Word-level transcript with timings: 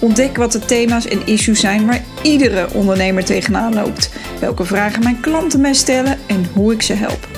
Ontdek 0.00 0.36
wat 0.36 0.52
de 0.52 0.58
thema's 0.58 1.06
en 1.06 1.26
issues 1.26 1.60
zijn 1.60 1.86
waar 1.86 2.04
iedere 2.22 2.74
ondernemer 2.74 3.24
tegenaan 3.24 3.74
loopt. 3.74 4.12
Welke 4.40 4.64
vragen 4.64 5.02
mijn 5.02 5.20
klanten 5.20 5.60
mij 5.60 5.74
stellen 5.74 6.18
en 6.28 6.44
hoe 6.44 6.72
ik 6.72 6.82
ze 6.82 6.92
help. 6.92 7.28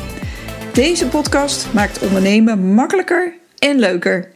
Deze 0.75 1.09
podcast 1.09 1.73
maakt 1.73 2.03
ondernemen 2.03 2.75
makkelijker 2.75 3.39
en 3.59 3.79
leuker. 3.79 4.33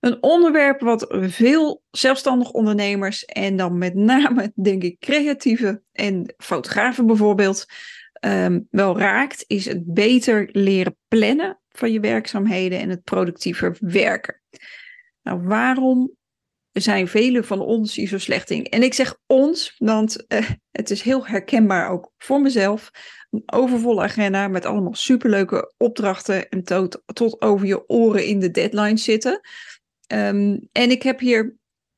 Een 0.00 0.22
onderwerp 0.22 0.80
wat 0.80 1.06
veel 1.10 1.82
zelfstandig 1.90 2.50
ondernemers 2.50 3.24
en 3.24 3.56
dan 3.56 3.78
met 3.78 3.94
name, 3.94 4.52
denk 4.62 4.82
ik, 4.82 4.98
creatieve 4.98 5.82
en 5.92 6.34
fotografen 6.36 7.06
bijvoorbeeld, 7.06 7.66
ehm, 8.12 8.60
wel 8.70 8.98
raakt, 8.98 9.44
is 9.46 9.64
het 9.64 9.94
beter 9.94 10.48
leren 10.52 10.96
plannen 11.08 11.60
van 11.68 11.92
je 11.92 12.00
werkzaamheden 12.00 12.80
en 12.80 12.88
het 12.88 13.02
productiever 13.02 13.76
werken. 13.80 14.40
Nou, 15.22 15.42
waarom 15.42 16.16
zijn 16.72 17.08
velen 17.08 17.44
van 17.44 17.60
ons 17.60 17.94
hier 17.94 18.08
zo 18.08 18.18
slecht 18.18 18.50
in. 18.50 18.64
En 18.64 18.82
ik 18.82 18.94
zeg 18.94 19.16
ons, 19.26 19.74
want 19.78 20.24
uh, 20.28 20.50
het 20.70 20.90
is 20.90 21.02
heel 21.02 21.26
herkenbaar 21.26 21.90
ook 21.90 22.12
voor 22.18 22.40
mezelf. 22.40 22.90
Een 23.30 23.42
overvolle 23.46 24.02
agenda 24.02 24.48
met 24.48 24.66
allemaal 24.66 24.94
superleuke 24.94 25.74
opdrachten 25.76 26.48
en 26.48 26.64
tot, 26.64 27.02
tot 27.12 27.40
over 27.40 27.66
je 27.66 27.88
oren 27.88 28.24
in 28.24 28.40
de 28.40 28.50
deadline 28.50 28.96
zitten. 28.96 29.40
Um, 30.12 30.68
en 30.72 30.90
ik 30.90 31.02
heb 31.02 31.20
hier 31.20 31.56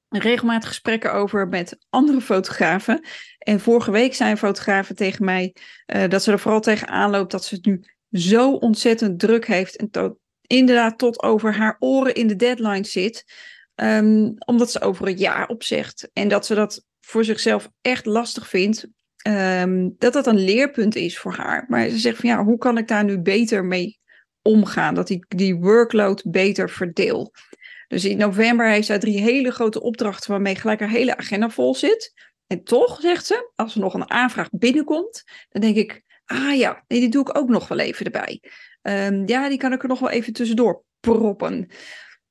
regelmatig 0.08 0.68
gesprekken 0.68 1.12
over 1.12 1.48
met 1.48 1.78
andere 1.90 2.20
fotografen. 2.20 3.06
En 3.38 3.60
vorige 3.60 3.90
week 3.90 4.14
zijn 4.14 4.38
fotografen 4.38 4.96
tegen 4.96 5.24
mij 5.24 5.54
uh, 5.86 6.08
dat 6.08 6.22
ze 6.22 6.32
er 6.32 6.38
vooral 6.38 6.60
tegen 6.60 6.88
aanloopt 6.88 7.30
dat 7.30 7.44
ze 7.44 7.54
het 7.54 7.64
nu 7.64 7.84
zo 8.10 8.52
ontzettend 8.52 9.18
druk 9.20 9.46
heeft 9.46 9.76
en 9.76 9.90
tot, 9.90 10.16
inderdaad 10.46 10.98
tot 10.98 11.22
over 11.22 11.54
haar 11.54 11.76
oren 11.78 12.14
in 12.14 12.26
de 12.26 12.36
deadline 12.36 12.84
zit. 12.84 13.24
Um, 13.82 14.34
omdat 14.38 14.70
ze 14.70 14.80
over 14.80 15.06
een 15.06 15.16
jaar 15.16 15.48
opzegt. 15.48 16.10
En 16.12 16.28
dat 16.28 16.46
ze 16.46 16.54
dat 16.54 16.84
voor 17.00 17.24
zichzelf 17.24 17.70
echt 17.80 18.06
lastig 18.06 18.48
vindt. 18.48 18.88
Um, 19.28 19.94
dat 19.98 20.12
dat 20.12 20.26
een 20.26 20.44
leerpunt 20.44 20.96
is 20.96 21.18
voor 21.18 21.32
haar. 21.32 21.64
Maar 21.68 21.88
ze 21.88 21.98
zegt 21.98 22.16
van 22.16 22.28
ja, 22.28 22.44
hoe 22.44 22.58
kan 22.58 22.78
ik 22.78 22.88
daar 22.88 23.04
nu 23.04 23.18
beter 23.18 23.64
mee 23.64 23.98
omgaan? 24.42 24.94
Dat 24.94 25.08
ik 25.08 25.24
die 25.28 25.56
workload 25.56 26.22
beter 26.26 26.70
verdeel. 26.70 27.32
Dus 27.88 28.04
in 28.04 28.18
november 28.18 28.68
heeft 28.68 28.86
zij 28.86 28.98
drie 28.98 29.20
hele 29.20 29.50
grote 29.50 29.82
opdrachten 29.82 30.30
waarmee 30.30 30.54
gelijk 30.54 30.80
haar 30.80 30.88
hele 30.88 31.16
agenda 31.16 31.50
vol 31.50 31.74
zit. 31.74 32.12
En 32.46 32.64
toch, 32.64 33.00
zegt 33.00 33.26
ze, 33.26 33.50
als 33.54 33.74
er 33.74 33.80
nog 33.80 33.94
een 33.94 34.10
aanvraag 34.10 34.48
binnenkomt, 34.50 35.24
dan 35.48 35.60
denk 35.60 35.76
ik, 35.76 36.02
ah 36.24 36.56
ja, 36.56 36.84
die 36.86 37.08
doe 37.08 37.28
ik 37.28 37.38
ook 37.38 37.48
nog 37.48 37.68
wel 37.68 37.78
even 37.78 38.04
erbij. 38.04 38.42
Um, 38.82 39.28
ja, 39.28 39.48
die 39.48 39.58
kan 39.58 39.72
ik 39.72 39.82
er 39.82 39.88
nog 39.88 40.00
wel 40.00 40.10
even 40.10 40.32
tussendoor 40.32 40.84
proppen. 41.00 41.70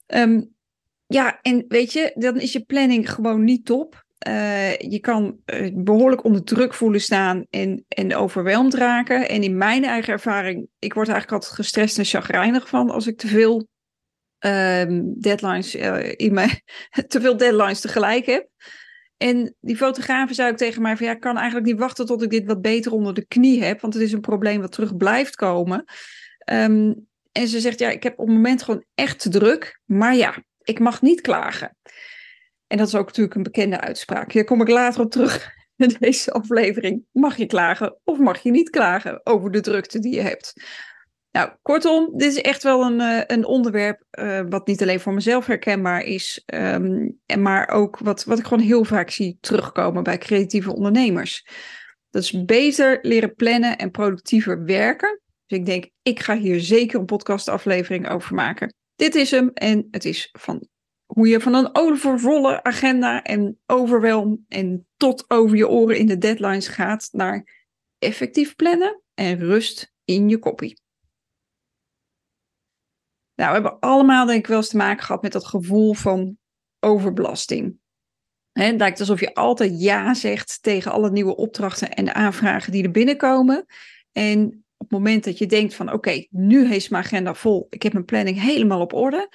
Um, 0.07 0.52
ja, 1.13 1.39
en 1.41 1.65
weet 1.67 1.93
je, 1.93 2.11
dan 2.15 2.39
is 2.39 2.53
je 2.53 2.65
planning 2.65 3.11
gewoon 3.11 3.43
niet 3.43 3.65
top. 3.65 4.03
Uh, 4.27 4.77
je 4.77 4.99
kan 4.99 5.37
uh, 5.45 5.69
behoorlijk 5.73 6.23
onder 6.23 6.43
druk 6.43 6.73
voelen 6.73 7.01
staan 7.01 7.45
en, 7.49 7.85
en 7.87 8.15
overweldigd 8.15 8.73
raken. 8.73 9.29
En 9.29 9.43
in 9.43 9.57
mijn 9.57 9.83
eigen 9.83 10.13
ervaring, 10.13 10.67
ik 10.79 10.93
word 10.93 11.07
eigenlijk 11.07 11.35
altijd 11.35 11.59
gestrest 11.59 11.97
en 11.97 12.05
chagrijnig 12.05 12.67
van 12.67 12.89
als 12.89 13.07
ik 13.07 13.17
te 13.17 13.27
veel 13.27 13.67
uh, 14.45 15.01
deadlines 15.19 15.75
uh, 15.75 16.11
in 16.15 16.33
mijn 16.33 16.61
te 17.07 17.21
veel 17.21 17.37
deadlines 17.37 17.81
tegelijk 17.81 18.25
heb. 18.25 18.47
En 19.17 19.55
die 19.59 19.77
fotografen 19.77 20.35
zei 20.35 20.51
ook 20.51 20.57
tegen 20.57 20.81
mij 20.81 20.97
van 20.97 21.05
ja, 21.05 21.11
ik 21.11 21.19
kan 21.19 21.37
eigenlijk 21.37 21.65
niet 21.65 21.79
wachten 21.79 22.05
tot 22.05 22.23
ik 22.23 22.29
dit 22.29 22.45
wat 22.45 22.61
beter 22.61 22.91
onder 22.91 23.13
de 23.13 23.25
knie 23.27 23.63
heb, 23.63 23.81
want 23.81 23.93
het 23.93 24.03
is 24.03 24.11
een 24.11 24.21
probleem 24.21 24.61
wat 24.61 24.71
terug 24.71 24.97
blijft 24.97 25.35
komen. 25.35 25.85
Um, 26.51 27.07
en 27.31 27.47
ze 27.47 27.59
zegt 27.59 27.79
ja, 27.79 27.89
ik 27.89 28.03
heb 28.03 28.19
op 28.19 28.27
het 28.27 28.35
moment 28.35 28.63
gewoon 28.63 28.85
echt 28.95 29.19
te 29.19 29.29
druk, 29.29 29.79
maar 29.85 30.15
ja, 30.15 30.43
ik 30.63 30.79
mag 30.79 31.01
niet 31.01 31.21
klagen. 31.21 31.77
En 32.67 32.77
dat 32.77 32.87
is 32.87 32.95
ook 32.95 33.05
natuurlijk 33.05 33.35
een 33.35 33.43
bekende 33.43 33.79
uitspraak. 33.79 34.31
Hier 34.31 34.43
kom 34.43 34.61
ik 34.61 34.67
later 34.67 35.01
op 35.01 35.11
terug 35.11 35.51
in 35.75 35.95
deze 35.99 36.31
aflevering. 36.31 37.05
Mag 37.11 37.37
je 37.37 37.45
klagen 37.45 37.99
of 38.03 38.17
mag 38.17 38.43
je 38.43 38.51
niet 38.51 38.69
klagen 38.69 39.21
over 39.23 39.51
de 39.51 39.61
drukte 39.61 39.99
die 39.99 40.15
je 40.15 40.21
hebt? 40.21 40.53
Nou, 41.31 41.51
kortom, 41.61 42.17
dit 42.17 42.31
is 42.31 42.41
echt 42.41 42.63
wel 42.63 42.85
een, 42.85 42.99
uh, 42.99 43.21
een 43.27 43.45
onderwerp 43.45 44.03
uh, 44.11 44.41
wat 44.49 44.67
niet 44.67 44.81
alleen 44.81 44.99
voor 44.99 45.13
mezelf 45.13 45.45
herkenbaar 45.45 46.01
is, 46.01 46.43
um, 46.53 47.19
en 47.25 47.41
maar 47.41 47.69
ook 47.69 47.99
wat, 47.99 48.23
wat 48.23 48.39
ik 48.39 48.45
gewoon 48.45 48.63
heel 48.63 48.83
vaak 48.83 49.09
zie 49.09 49.37
terugkomen 49.41 50.03
bij 50.03 50.17
creatieve 50.17 50.73
ondernemers. 50.73 51.47
Dat 52.09 52.23
is 52.23 52.45
beter 52.45 52.99
leren 53.01 53.35
plannen 53.35 53.77
en 53.77 53.91
productiever 53.91 54.65
werken. 54.65 55.21
Dus 55.45 55.57
ik 55.57 55.65
denk, 55.65 55.89
ik 56.01 56.19
ga 56.19 56.37
hier 56.37 56.59
zeker 56.59 56.99
een 56.99 57.05
podcastaflevering 57.05 58.09
over 58.09 58.35
maken. 58.35 58.73
Dit 58.95 59.15
is 59.15 59.31
hem 59.31 59.49
en 59.49 59.87
het 59.91 60.05
is 60.05 60.29
van 60.31 60.67
hoe 61.05 61.27
je 61.27 61.39
van 61.39 61.53
een 61.53 61.69
overvolle 61.75 62.63
agenda 62.63 63.23
en 63.23 63.59
overwelm 63.65 64.45
en 64.47 64.87
tot 64.97 65.29
over 65.29 65.57
je 65.57 65.67
oren 65.67 65.97
in 65.97 66.05
de 66.05 66.17
deadlines 66.17 66.67
gaat 66.67 67.09
naar 67.11 67.67
effectief 67.97 68.55
plannen 68.55 69.01
en 69.13 69.39
rust 69.39 69.93
in 70.03 70.29
je 70.29 70.39
koppie. 70.39 70.81
Nou, 73.35 73.47
we 73.47 73.61
hebben 73.61 73.79
allemaal 73.79 74.25
denk 74.25 74.39
ik 74.39 74.47
wel 74.47 74.57
eens 74.57 74.69
te 74.69 74.77
maken 74.77 75.03
gehad 75.03 75.21
met 75.21 75.31
dat 75.31 75.45
gevoel 75.45 75.93
van 75.93 76.37
overbelasting. 76.79 77.77
het 78.51 78.77
lijkt 78.77 78.99
alsof 78.99 79.19
je 79.19 79.33
altijd 79.33 79.81
ja 79.81 80.13
zegt 80.13 80.61
tegen 80.61 80.91
alle 80.91 81.11
nieuwe 81.11 81.35
opdrachten 81.35 81.89
en 81.89 82.15
aanvragen 82.15 82.71
die 82.71 82.83
er 82.83 82.91
binnenkomen. 82.91 83.65
En 84.11 84.62
het 84.83 84.91
moment 84.91 85.23
dat 85.23 85.37
je 85.37 85.45
denkt 85.45 85.73
van 85.73 85.93
oké, 85.93 86.25
nu 86.29 86.67
heeft 86.67 86.89
mijn 86.89 87.03
agenda 87.03 87.33
vol, 87.33 87.67
ik 87.69 87.83
heb 87.83 87.93
mijn 87.93 88.05
planning 88.05 88.41
helemaal 88.41 88.81
op 88.81 88.93
orde, 88.93 89.29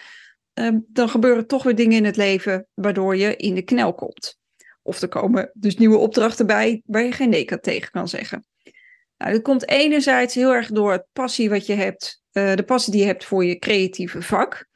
um, 0.55 0.87
dan 0.89 1.09
gebeuren 1.09 1.47
toch 1.47 1.63
weer 1.63 1.75
dingen 1.75 1.97
in 1.97 2.05
het 2.05 2.17
leven 2.17 2.67
waardoor 2.75 3.17
je 3.17 3.37
in 3.37 3.55
de 3.55 3.63
knel 3.63 3.95
komt. 3.95 4.39
Of 4.83 5.01
er 5.03 5.09
komen 5.09 5.51
dus 5.55 5.77
nieuwe 5.77 5.97
opdrachten 5.97 6.47
bij 6.47 6.83
waar 6.85 7.05
je 7.05 7.13
geen 7.13 7.29
nee 7.29 7.61
tegen 7.61 7.91
kan 7.91 8.09
zeggen. 8.09 8.47
Nou, 9.17 9.33
dat 9.33 9.43
komt 9.43 9.69
enerzijds 9.69 10.35
heel 10.35 10.55
erg 10.55 10.69
door 10.69 10.93
het 10.93 11.07
passie 11.13 11.51
wat 11.51 11.67
je 11.67 11.75
hebt, 11.75 12.23
uh, 12.33 12.55
de 12.55 12.63
passie 12.63 12.93
die 12.93 13.01
je 13.01 13.07
hebt 13.07 13.25
voor 13.25 13.45
je 13.45 13.59
creatieve 13.59 14.23
vak. 14.23 14.67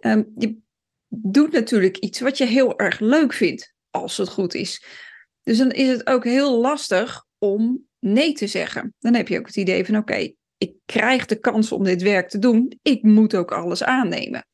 Um, 0.00 0.32
je 0.38 0.58
doet 1.08 1.52
natuurlijk 1.52 1.96
iets 1.96 2.20
wat 2.20 2.38
je 2.38 2.44
heel 2.44 2.78
erg 2.78 3.00
leuk 3.00 3.32
vindt, 3.32 3.74
als 3.90 4.16
het 4.16 4.28
goed 4.28 4.54
is. 4.54 4.84
Dus 5.42 5.58
dan 5.58 5.70
is 5.70 5.88
het 5.88 6.06
ook 6.06 6.24
heel 6.24 6.60
lastig 6.60 7.24
om 7.38 7.86
nee 8.04 8.32
te 8.32 8.46
zeggen. 8.46 8.94
Dan 8.98 9.14
heb 9.14 9.28
je 9.28 9.38
ook 9.38 9.46
het 9.46 9.56
idee 9.56 9.84
van 9.84 9.96
oké, 9.96 10.32
ik 10.58 10.74
krijg 10.84 11.26
de 11.26 11.38
kans 11.38 11.72
om 11.72 11.84
dit 11.84 12.02
werk 12.02 12.28
te 12.28 12.38
doen. 12.38 12.78
Ik 12.82 13.02
moet 13.02 13.34
ook 13.34 13.52
alles 13.52 13.82
aannemen. 13.82 14.46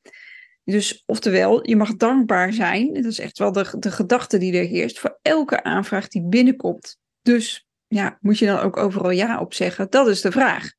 Dus 0.64 1.02
oftewel, 1.06 1.68
je 1.68 1.76
mag 1.76 1.96
dankbaar 1.96 2.52
zijn. 2.52 2.92
Dat 2.92 3.04
is 3.04 3.18
echt 3.18 3.38
wel 3.38 3.52
de, 3.52 3.76
de 3.78 3.90
gedachte 3.90 4.38
die 4.38 4.58
er 4.58 4.66
heerst 4.66 4.98
voor 4.98 5.18
elke 5.22 5.62
aanvraag 5.62 6.08
die 6.08 6.28
binnenkomt. 6.28 6.98
Dus 7.22 7.66
ja, 7.86 8.18
moet 8.20 8.38
je 8.38 8.46
dan 8.46 8.58
ook 8.58 8.76
overal 8.76 9.10
ja 9.10 9.40
op 9.40 9.54
zeggen? 9.54 9.90
Dat 9.90 10.08
is 10.08 10.20
de 10.20 10.32
vraag. 10.32 10.72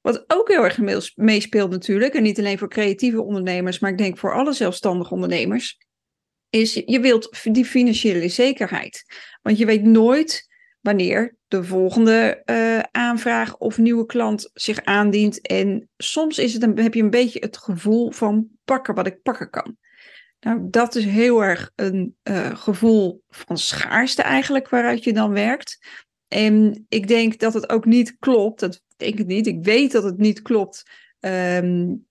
Wat 0.00 0.24
ook 0.26 0.48
heel 0.48 0.64
erg 0.64 0.78
meespeelt 1.14 1.70
natuurlijk, 1.70 2.14
en 2.14 2.22
niet 2.22 2.38
alleen 2.38 2.58
voor 2.58 2.68
creatieve 2.68 3.22
ondernemers, 3.22 3.78
maar 3.78 3.90
ik 3.90 3.98
denk 3.98 4.18
voor 4.18 4.34
alle 4.34 4.52
zelfstandige 4.52 5.14
ondernemers, 5.14 5.78
is 6.50 6.74
je 6.74 7.00
wilt 7.00 7.38
die 7.42 7.64
financiële 7.64 8.28
zekerheid. 8.28 9.04
Want 9.42 9.58
je 9.58 9.66
weet 9.66 9.82
nooit 9.82 10.47
wanneer 10.80 11.36
de 11.48 11.64
volgende 11.64 12.42
uh, 12.44 12.78
aanvraag 12.90 13.56
of 13.56 13.78
nieuwe 13.78 14.06
klant 14.06 14.50
zich 14.54 14.84
aandient. 14.84 15.40
En 15.40 15.88
soms 15.96 16.38
is 16.38 16.52
het 16.52 16.62
een, 16.62 16.78
heb 16.78 16.94
je 16.94 17.02
een 17.02 17.10
beetje 17.10 17.38
het 17.38 17.56
gevoel 17.56 18.10
van 18.10 18.48
pakken 18.64 18.94
wat 18.94 19.06
ik 19.06 19.22
pakken 19.22 19.50
kan. 19.50 19.76
Nou, 20.40 20.66
dat 20.70 20.94
is 20.94 21.04
heel 21.04 21.44
erg 21.44 21.70
een 21.74 22.16
uh, 22.24 22.56
gevoel 22.56 23.22
van 23.28 23.58
schaarste 23.58 24.22
eigenlijk 24.22 24.68
waaruit 24.68 25.04
je 25.04 25.12
dan 25.12 25.32
werkt. 25.32 25.78
En 26.28 26.84
ik 26.88 27.08
denk 27.08 27.38
dat 27.38 27.54
het 27.54 27.70
ook 27.70 27.84
niet 27.84 28.16
klopt. 28.18 28.60
Dat 28.60 28.82
denk 28.96 29.18
ik 29.18 29.26
niet. 29.26 29.46
Ik 29.46 29.64
weet 29.64 29.92
dat 29.92 30.02
het 30.02 30.18
niet 30.18 30.42
klopt. 30.42 30.82
Um, 31.20 32.07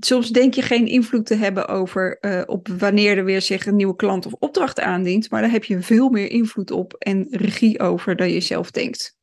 soms 0.00 0.30
denk 0.30 0.54
je 0.54 0.62
geen 0.62 0.86
invloed 0.86 1.26
te 1.26 1.34
hebben 1.34 1.68
over 1.68 2.18
uh, 2.20 2.42
op 2.46 2.68
wanneer 2.68 3.18
er 3.18 3.24
weer 3.24 3.42
zich 3.42 3.66
een 3.66 3.76
nieuwe 3.76 3.96
klant 3.96 4.26
of 4.26 4.32
opdracht 4.32 4.80
aandient, 4.80 5.30
maar 5.30 5.40
daar 5.40 5.50
heb 5.50 5.64
je 5.64 5.82
veel 5.82 6.08
meer 6.08 6.30
invloed 6.30 6.70
op 6.70 6.94
en 6.94 7.26
regie 7.30 7.80
over 7.80 8.16
dan 8.16 8.30
je 8.30 8.40
zelf 8.40 8.70
denkt. 8.70 9.16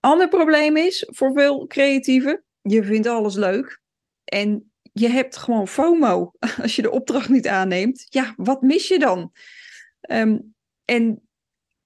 Ander 0.00 0.28
probleem 0.28 0.76
is 0.76 1.06
voor 1.10 1.32
veel 1.32 1.66
creatieven, 1.66 2.44
je 2.62 2.84
vindt 2.84 3.06
alles 3.06 3.34
leuk 3.34 3.80
en 4.24 4.72
je 4.92 5.08
hebt 5.08 5.36
gewoon 5.36 5.68
FOMO 5.68 6.32
als 6.62 6.76
je 6.76 6.82
de 6.82 6.90
opdracht 6.90 7.28
niet 7.28 7.48
aanneemt. 7.48 8.06
Ja, 8.08 8.34
wat 8.36 8.62
mis 8.62 8.88
je 8.88 8.98
dan? 8.98 9.32
Um, 10.10 10.54
en 10.84 11.22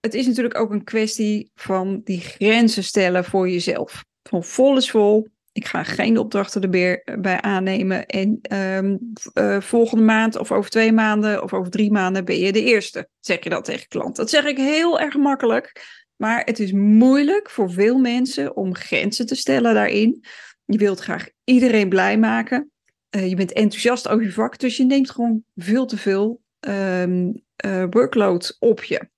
het 0.00 0.14
is 0.14 0.26
natuurlijk 0.26 0.58
ook 0.58 0.70
een 0.70 0.84
kwestie 0.84 1.50
van 1.54 2.00
die 2.04 2.20
grenzen 2.20 2.84
stellen 2.84 3.24
voor 3.24 3.48
jezelf. 3.48 4.04
Van 4.22 4.44
vol 4.44 4.76
is 4.76 4.90
vol. 4.90 5.28
Ik 5.56 5.66
ga 5.66 5.82
geen 5.82 6.18
opdrachten 6.18 6.62
erbij 7.04 7.40
aannemen. 7.40 8.06
En 8.06 8.38
um, 8.52 9.12
uh, 9.34 9.60
volgende 9.60 10.04
maand 10.04 10.38
of 10.38 10.52
over 10.52 10.70
twee 10.70 10.92
maanden 10.92 11.42
of 11.42 11.52
over 11.52 11.70
drie 11.70 11.90
maanden 11.90 12.24
ben 12.24 12.38
je 12.38 12.52
de 12.52 12.62
eerste. 12.62 13.08
Zeg 13.20 13.44
je 13.44 13.50
dat 13.50 13.64
tegen 13.64 13.88
klant. 13.88 14.16
Dat 14.16 14.30
zeg 14.30 14.44
ik 14.44 14.56
heel 14.56 15.00
erg 15.00 15.16
makkelijk. 15.16 15.84
Maar 16.16 16.42
het 16.44 16.58
is 16.58 16.72
moeilijk 16.72 17.50
voor 17.50 17.70
veel 17.70 17.98
mensen 17.98 18.56
om 18.56 18.74
grenzen 18.74 19.26
te 19.26 19.34
stellen 19.34 19.74
daarin. 19.74 20.24
Je 20.64 20.78
wilt 20.78 21.00
graag 21.00 21.28
iedereen 21.44 21.88
blij 21.88 22.18
maken. 22.18 22.70
Uh, 23.16 23.28
je 23.28 23.36
bent 23.36 23.52
enthousiast 23.52 24.08
over 24.08 24.24
je 24.24 24.32
vak, 24.32 24.58
dus 24.58 24.76
je 24.76 24.84
neemt 24.84 25.10
gewoon 25.10 25.42
veel 25.54 25.86
te 25.86 25.96
veel 25.96 26.42
um, 26.68 27.42
uh, 27.66 27.84
workload 27.90 28.56
op 28.58 28.84
je. 28.84 29.08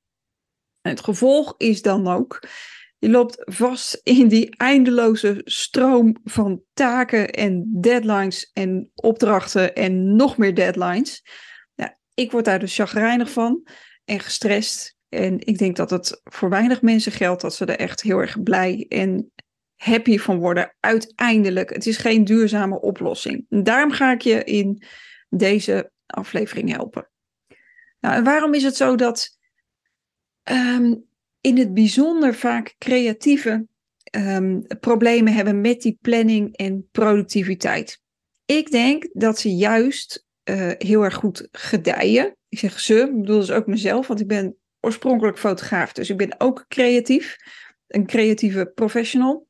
Het 0.81 1.01
gevolg 1.01 1.55
is 1.57 1.83
dan 1.83 2.09
ook, 2.09 2.43
je 2.99 3.11
loopt 3.11 3.43
vast 3.45 4.01
in 4.03 4.29
die 4.29 4.57
eindeloze 4.57 5.41
stroom 5.45 6.17
van 6.25 6.63
taken 6.73 7.31
en 7.31 7.79
deadlines 7.81 8.51
en 8.53 8.91
opdrachten 8.95 9.75
en 9.75 10.17
nog 10.17 10.37
meer 10.37 10.55
deadlines. 10.55 11.25
Ik 12.15 12.31
word 12.31 12.45
daar 12.45 12.59
dus 12.59 12.75
chagrijnig 12.75 13.31
van 13.31 13.67
en 14.05 14.21
gestrest. 14.21 14.97
En 15.09 15.47
ik 15.47 15.59
denk 15.59 15.77
dat 15.77 15.91
het 15.91 16.21
voor 16.25 16.51
weinig 16.51 16.83
mensen 16.83 17.13
geldt 17.13 17.41
dat 17.41 17.55
ze 17.55 17.65
er 17.65 17.79
echt 17.79 18.03
heel 18.03 18.19
erg 18.19 18.43
blij 18.43 18.87
en 18.89 19.33
happy 19.77 20.19
van 20.19 20.39
worden. 20.39 20.77
Uiteindelijk, 20.81 21.71
het 21.71 21.87
is 21.87 21.97
geen 21.97 22.25
duurzame 22.25 22.81
oplossing. 22.81 23.47
Daarom 23.49 23.91
ga 23.91 24.13
ik 24.13 24.23
je 24.23 24.45
in 24.45 24.83
deze 25.29 25.91
aflevering 26.07 26.71
helpen. 26.71 27.11
Nou, 28.01 28.15
en 28.15 28.25
waarom 28.25 28.55
is 28.55 28.63
het 28.63 28.77
zo 28.77 28.95
dat 28.95 29.39
um, 30.51 31.08
in 31.41 31.59
het 31.59 31.75
bijzonder 31.75 32.35
vaak 32.35 32.75
creatieve 32.79 33.67
um, 34.17 34.67
problemen 34.81 35.33
hebben 35.33 35.61
met 35.61 35.81
die 35.81 35.99
planning 36.01 36.57
en 36.57 36.89
productiviteit? 36.91 38.01
Ik 38.45 38.71
denk 38.71 39.09
dat 39.13 39.39
ze 39.39 39.55
juist 39.55 40.27
uh, 40.45 40.71
heel 40.79 41.03
erg 41.03 41.15
goed 41.15 41.49
gedijen. 41.53 42.37
Ik 42.49 42.59
zeg 42.59 42.81
ze, 42.81 42.95
ik 42.95 43.21
bedoel 43.21 43.39
dus 43.39 43.51
ook 43.51 43.67
mezelf, 43.67 44.07
want 44.07 44.21
ik 44.21 44.27
ben 44.27 44.57
oorspronkelijk 44.81 45.39
fotograaf, 45.39 45.93
dus 45.93 46.11
ik 46.11 46.17
ben 46.17 46.41
ook 46.41 46.65
creatief, 46.69 47.37
een 47.87 48.07
creatieve 48.07 48.71
professional. 48.75 49.47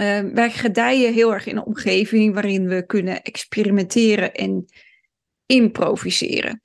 Uh, 0.00 0.20
wij 0.20 0.50
gedijen 0.50 1.12
heel 1.12 1.32
erg 1.32 1.46
in 1.46 1.56
een 1.56 1.64
omgeving 1.64 2.34
waarin 2.34 2.68
we 2.68 2.86
kunnen 2.86 3.22
experimenteren 3.22 4.34
en 4.34 4.64
improviseren. 5.46 6.62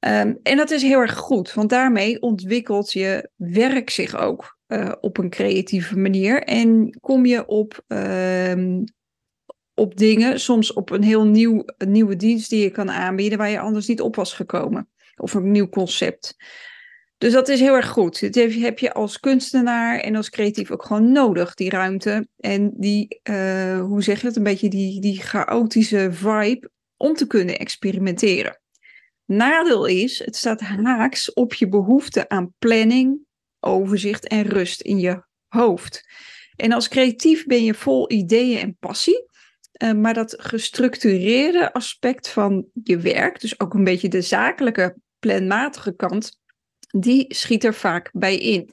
Um, 0.00 0.38
en 0.42 0.56
dat 0.56 0.70
is 0.70 0.82
heel 0.82 1.00
erg 1.00 1.14
goed, 1.14 1.54
want 1.54 1.70
daarmee 1.70 2.22
ontwikkelt 2.22 2.92
je 2.92 3.30
werk 3.36 3.90
zich 3.90 4.16
ook 4.16 4.58
uh, 4.68 4.92
op 5.00 5.18
een 5.18 5.30
creatieve 5.30 5.98
manier. 5.98 6.42
En 6.42 6.96
kom 7.00 7.26
je 7.26 7.46
op, 7.46 7.84
um, 7.86 8.84
op 9.74 9.96
dingen, 9.96 10.40
soms 10.40 10.72
op 10.72 10.90
een 10.90 11.02
heel 11.02 11.24
nieuw, 11.24 11.64
nieuwe 11.78 12.16
dienst 12.16 12.50
die 12.50 12.62
je 12.62 12.70
kan 12.70 12.90
aanbieden 12.90 13.38
waar 13.38 13.50
je 13.50 13.60
anders 13.60 13.86
niet 13.86 14.00
op 14.00 14.16
was 14.16 14.32
gekomen. 14.32 14.88
Of 15.16 15.34
een 15.34 15.50
nieuw 15.50 15.68
concept. 15.68 16.36
Dus 17.18 17.32
dat 17.32 17.48
is 17.48 17.60
heel 17.60 17.74
erg 17.74 17.88
goed. 17.88 18.32
Dat 18.32 18.52
heb 18.52 18.78
je 18.78 18.92
als 18.92 19.20
kunstenaar 19.20 19.98
en 19.98 20.16
als 20.16 20.30
creatief 20.30 20.70
ook 20.70 20.84
gewoon 20.84 21.12
nodig, 21.12 21.54
die 21.54 21.70
ruimte. 21.70 22.28
En 22.36 22.72
die, 22.76 23.20
uh, 23.30 23.80
hoe 23.80 24.02
zeg 24.02 24.20
je 24.20 24.26
het, 24.26 24.36
een 24.36 24.42
beetje 24.42 24.68
die, 24.68 25.00
die 25.00 25.20
chaotische 25.20 26.08
vibe 26.12 26.70
om 26.96 27.14
te 27.14 27.26
kunnen 27.26 27.58
experimenteren. 27.58 28.60
Nadeel 29.28 29.86
is, 29.86 30.18
het 30.18 30.36
staat 30.36 30.60
haaks 30.60 31.32
op 31.32 31.54
je 31.54 31.68
behoefte 31.68 32.28
aan 32.28 32.54
planning, 32.58 33.20
overzicht 33.60 34.26
en 34.26 34.42
rust 34.42 34.80
in 34.80 34.98
je 34.98 35.22
hoofd. 35.48 36.08
En 36.56 36.72
als 36.72 36.88
creatief 36.88 37.46
ben 37.46 37.64
je 37.64 37.74
vol 37.74 38.10
ideeën 38.10 38.58
en 38.58 38.76
passie. 38.78 39.26
Uh, 39.82 39.92
maar 39.92 40.14
dat 40.14 40.34
gestructureerde 40.38 41.72
aspect 41.72 42.28
van 42.28 42.66
je 42.82 42.98
werk, 42.98 43.40
dus 43.40 43.60
ook 43.60 43.74
een 43.74 43.84
beetje 43.84 44.08
de 44.08 44.22
zakelijke, 44.22 44.96
planmatige 45.18 45.96
kant, 45.96 46.40
die 46.90 47.34
schiet 47.34 47.64
er 47.64 47.74
vaak 47.74 48.10
bij 48.12 48.38
in. 48.38 48.72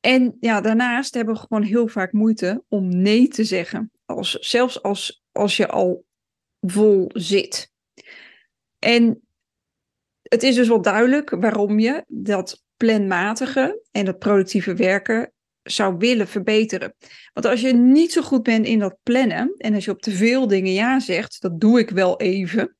En 0.00 0.36
ja, 0.40 0.60
daarnaast 0.60 1.14
hebben 1.14 1.34
we 1.34 1.40
gewoon 1.40 1.62
heel 1.62 1.88
vaak 1.88 2.12
moeite 2.12 2.64
om 2.68 2.88
nee 2.88 3.28
te 3.28 3.44
zeggen. 3.44 3.90
Als, 4.04 4.30
zelfs 4.30 4.82
als, 4.82 5.24
als 5.32 5.56
je 5.56 5.68
al 5.68 6.04
vol 6.60 7.10
zit. 7.12 7.72
En 8.84 9.22
het 10.22 10.42
is 10.42 10.54
dus 10.54 10.68
wel 10.68 10.82
duidelijk 10.82 11.30
waarom 11.30 11.78
je 11.78 12.04
dat 12.06 12.62
planmatige 12.76 13.82
en 13.90 14.04
dat 14.04 14.18
productieve 14.18 14.74
werken 14.74 15.32
zou 15.62 15.96
willen 15.98 16.28
verbeteren. 16.28 16.94
Want 17.32 17.46
als 17.46 17.60
je 17.60 17.72
niet 17.72 18.12
zo 18.12 18.22
goed 18.22 18.42
bent 18.42 18.66
in 18.66 18.78
dat 18.78 18.96
plannen 19.02 19.54
en 19.56 19.74
als 19.74 19.84
je 19.84 19.90
op 19.90 20.02
te 20.02 20.10
veel 20.10 20.46
dingen 20.46 20.72
ja 20.72 21.00
zegt, 21.00 21.40
dat 21.40 21.60
doe 21.60 21.78
ik 21.78 21.90
wel 21.90 22.20
even. 22.20 22.76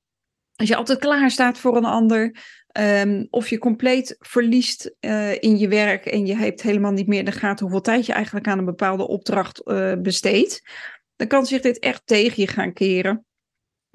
Als 0.54 0.68
je 0.68 0.76
altijd 0.76 0.98
klaar 0.98 1.30
staat 1.30 1.58
voor 1.58 1.76
een 1.76 1.84
ander, 1.84 2.36
um, 2.78 3.26
of 3.30 3.48
je 3.48 3.58
compleet 3.58 4.16
verliest 4.18 4.96
uh, 5.00 5.42
in 5.42 5.58
je 5.58 5.68
werk 5.68 6.06
en 6.06 6.26
je 6.26 6.36
hebt 6.36 6.62
helemaal 6.62 6.92
niet 6.92 7.06
meer 7.06 7.18
in 7.18 7.24
de 7.24 7.32
gaten 7.32 7.64
hoeveel 7.64 7.82
tijd 7.82 8.06
je 8.06 8.12
eigenlijk 8.12 8.46
aan 8.46 8.58
een 8.58 8.64
bepaalde 8.64 9.08
opdracht 9.08 9.60
uh, 9.64 9.92
besteedt, 10.02 10.62
dan 11.16 11.26
kan 11.26 11.46
zich 11.46 11.60
dit 11.60 11.78
echt 11.78 12.02
tegen 12.04 12.42
je 12.42 12.48
gaan 12.48 12.72
keren. 12.72 13.24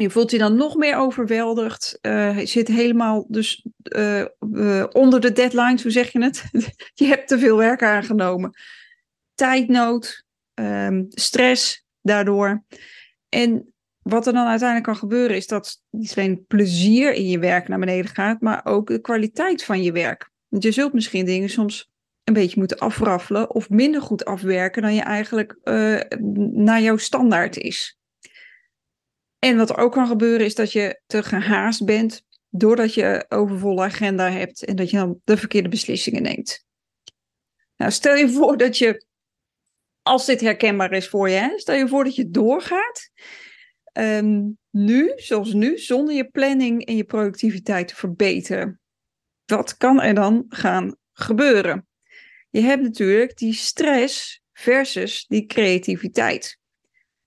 Je 0.02 0.10
voelt 0.10 0.32
je 0.32 0.38
dan 0.38 0.56
nog 0.56 0.76
meer 0.76 0.96
overweldigd. 0.96 2.00
Uh, 2.02 2.40
je 2.40 2.46
zit 2.46 2.68
helemaal 2.68 3.26
dus 3.28 3.66
uh, 3.96 4.86
onder 4.92 5.22
de 5.22 5.32
deadlines, 5.32 5.84
hoe 5.84 5.92
zeg 5.92 6.12
je 6.12 6.24
het? 6.24 6.44
je 6.94 7.06
hebt 7.06 7.28
te 7.28 7.40
veel 7.40 7.58
werk 7.58 7.84
aangenomen. 7.84 8.52
Tijdnood, 9.36 10.24
um, 10.54 11.06
stress 11.10 11.86
daardoor. 12.02 12.64
En 13.30 13.74
wat 14.02 14.28
er 14.28 14.34
dan 14.34 14.48
uiteindelijk 14.48 14.88
kan 14.88 14.98
gebeuren 14.98 15.36
is 15.36 15.48
dat 15.48 15.82
niet 15.90 16.14
alleen 16.18 16.46
plezier 16.48 17.14
in 17.14 17.28
je 17.28 17.40
werk 17.40 17.68
naar 17.68 17.80
beneden 17.80 18.12
gaat, 18.12 18.42
maar 18.42 18.66
ook 18.66 18.88
de 18.88 19.02
kwaliteit 19.02 19.64
van 19.64 19.84
je 19.84 19.92
werk. 19.92 20.30
Want 20.48 20.64
je 20.64 20.72
zult 20.72 20.94
misschien 20.94 21.26
dingen 21.26 21.50
soms 21.50 21.92
een 22.24 22.34
beetje 22.34 22.60
moeten 22.60 22.78
afraffelen 22.78 23.50
of 23.50 23.70
minder 23.70 24.02
goed 24.02 24.26
afwerken 24.26 24.82
dan 24.82 24.96
je 24.96 25.02
eigenlijk 25.02 25.58
naar 26.52 26.82
jouw 26.82 26.98
standaard 26.98 27.58
is. 27.58 27.99
En 29.40 29.58
wat 29.58 29.70
er 29.70 29.78
ook 29.78 29.92
kan 29.92 30.08
gebeuren 30.08 30.46
is 30.46 30.56
dat 30.56 30.72
je 30.72 31.02
te 31.06 31.24
gehaast 31.24 31.86
bent 31.86 32.28
doordat 32.50 32.94
je 32.94 33.26
overvolle 33.30 33.84
agenda 33.84 34.32
hebt 34.32 34.66
en 34.66 34.76
dat 34.76 34.90
je 34.90 34.98
dan 34.98 35.22
de 35.24 35.38
verkeerde 35.38 35.70
beslissingen 35.70 36.22
neemt. 36.22 36.66
Nou, 37.76 37.92
stel 37.92 38.16
je 38.16 38.30
voor 38.30 38.58
dat 38.58 38.78
je, 38.78 39.06
als 40.02 40.26
dit 40.26 40.42
herkenbaar 40.42 40.92
is 40.92 41.08
voor 41.08 41.30
je, 41.30 41.36
hè, 41.36 41.60
stel 41.60 41.76
je 41.76 41.88
voor 41.88 42.04
dat 42.04 42.16
je 42.16 42.30
doorgaat. 42.30 43.10
Um, 43.94 44.58
nu, 44.70 45.12
zoals 45.16 45.54
nu, 45.54 45.78
zonder 45.78 46.16
je 46.16 46.30
planning 46.30 46.86
en 46.86 46.96
je 46.96 47.04
productiviteit 47.04 47.88
te 47.88 47.96
verbeteren. 47.96 48.80
Wat 49.46 49.78
kan 49.78 50.02
er 50.02 50.14
dan 50.14 50.46
gaan 50.50 50.96
gebeuren? 51.14 51.88
Je 52.50 52.62
hebt 52.62 52.82
natuurlijk 52.82 53.38
die 53.38 53.54
stress 53.54 54.42
versus 54.54 55.26
die 55.28 55.46
creativiteit. 55.46 56.58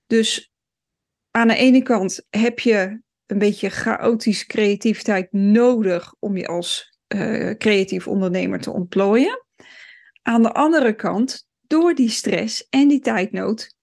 Dus 0.07 0.52
aan 1.33 1.49
de 1.49 1.55
ene 1.55 1.83
kant 1.83 2.27
heb 2.31 2.59
je 2.59 3.01
een 3.27 3.39
beetje 3.39 3.71
chaotische 3.71 4.47
creativiteit 4.47 5.33
nodig 5.33 6.15
om 6.19 6.37
je 6.37 6.47
als 6.47 6.99
uh, 7.15 7.55
creatief 7.59 8.09
ondernemer 8.09 8.61
te 8.61 8.71
ontplooien. 8.71 9.45
Aan 10.23 10.43
de 10.43 10.53
andere 10.53 10.95
kant, 10.95 11.47
door 11.61 11.95
die 11.95 12.09
stress 12.09 12.67
en 12.69 12.89
die 12.89 13.01
tijdnood, 13.01 13.75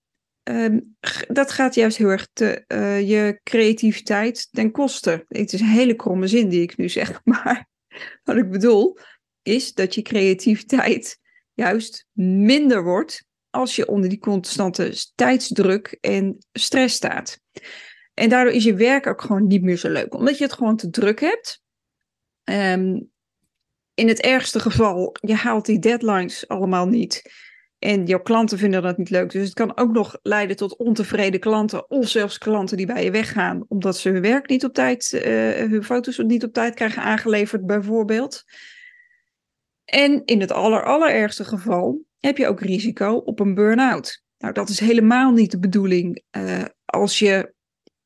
um, 0.43 0.95
dat 1.27 1.51
gaat 1.51 1.75
juist 1.75 1.97
heel 1.97 2.09
erg 2.09 2.27
te, 2.33 2.63
uh, 2.67 3.09
je 3.09 3.39
creativiteit 3.43 4.47
ten 4.51 4.71
koste. 4.71 5.25
Het 5.27 5.53
is 5.53 5.59
een 5.59 5.67
hele 5.67 5.95
kromme 5.95 6.27
zin 6.27 6.49
die 6.49 6.61
ik 6.61 6.77
nu 6.77 6.89
zeg, 6.89 7.21
maar 7.23 7.67
wat 8.23 8.37
ik 8.37 8.49
bedoel 8.49 8.97
is 9.41 9.73
dat 9.73 9.95
je 9.95 10.01
creativiteit 10.01 11.19
juist 11.53 12.07
minder 12.13 12.83
wordt 12.83 13.27
als 13.49 13.75
je 13.75 13.87
onder 13.87 14.09
die 14.09 14.19
constante 14.19 14.93
tijdsdruk 15.15 15.97
en 16.01 16.37
stress 16.51 16.95
staat. 16.95 17.39
En 18.13 18.29
daardoor 18.29 18.53
is 18.53 18.63
je 18.63 18.73
werk 18.73 19.07
ook 19.07 19.21
gewoon 19.21 19.47
niet 19.47 19.61
meer 19.61 19.77
zo 19.77 19.89
leuk, 19.89 20.13
omdat 20.13 20.37
je 20.37 20.43
het 20.43 20.53
gewoon 20.53 20.75
te 20.75 20.89
druk 20.89 21.19
hebt. 21.19 21.61
Um, 22.43 23.11
in 23.93 24.07
het 24.07 24.21
ergste 24.21 24.59
geval, 24.59 25.15
je 25.21 25.33
haalt 25.33 25.65
die 25.65 25.79
deadlines 25.79 26.47
allemaal 26.47 26.87
niet. 26.87 27.21
En 27.79 28.05
jouw 28.05 28.21
klanten 28.21 28.57
vinden 28.57 28.81
dat 28.81 28.97
niet 28.97 29.09
leuk. 29.09 29.31
Dus 29.31 29.43
het 29.43 29.53
kan 29.53 29.77
ook 29.77 29.91
nog 29.91 30.19
leiden 30.21 30.55
tot 30.55 30.77
ontevreden 30.77 31.39
klanten. 31.39 31.89
Of 31.89 32.07
zelfs 32.07 32.37
klanten 32.37 32.77
die 32.77 32.85
bij 32.85 33.03
je 33.03 33.11
weggaan. 33.11 33.65
Omdat 33.67 33.97
ze 33.97 34.09
hun 34.09 34.21
werk 34.21 34.49
niet 34.49 34.65
op 34.65 34.73
tijd, 34.73 35.11
uh, 35.13 35.21
hun 35.69 35.83
foto's 35.83 36.17
niet 36.17 36.43
op 36.43 36.53
tijd 36.53 36.75
krijgen 36.75 37.01
aangeleverd, 37.01 37.65
bijvoorbeeld. 37.65 38.43
En 39.85 40.25
in 40.25 40.41
het 40.41 40.51
aller, 40.51 40.83
allerergste 40.83 41.43
geval 41.43 42.01
heb 42.19 42.37
je 42.37 42.47
ook 42.47 42.61
risico 42.61 43.13
op 43.13 43.39
een 43.39 43.53
burn-out. 43.53 44.23
Nou, 44.37 44.53
dat 44.53 44.69
is 44.69 44.79
helemaal 44.79 45.31
niet 45.31 45.51
de 45.51 45.59
bedoeling 45.59 46.23
uh, 46.37 46.63
als 46.85 47.19
je 47.19 47.53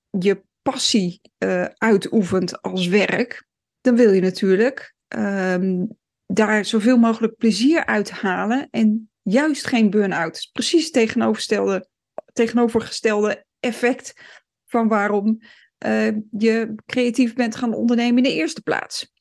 je 0.10 0.43
passie 0.62 1.22
uh, 1.38 1.65
uitoefent 1.77 2.62
als 2.62 2.88
werk. 2.88 3.48
Dan 3.82 3.96
wil 3.96 4.12
je 4.12 4.22
natuurlijk 4.22 4.96
um, 5.08 5.98
daar 6.25 6.65
zoveel 6.65 6.98
mogelijk 6.98 7.38
plezier 7.38 7.86
uit 7.86 8.12
halen 8.12 8.67
en 8.72 9.12
juist 9.22 9.67
geen 9.67 9.89
burn-out. 9.89 10.50
Precies 10.51 10.84
het 10.84 10.93
tegenovergestelde, 12.34 13.46
effect 13.60 14.13
van 14.65 14.88
waarom 14.88 15.41
uh, 15.86 16.08
je 16.32 16.75
creatief 16.86 17.34
bent 17.34 17.55
gaan 17.55 17.74
ondernemen 17.74 18.17
in 18.17 18.24
de 18.24 18.36
eerste 18.36 18.62
plaats. 18.62 19.12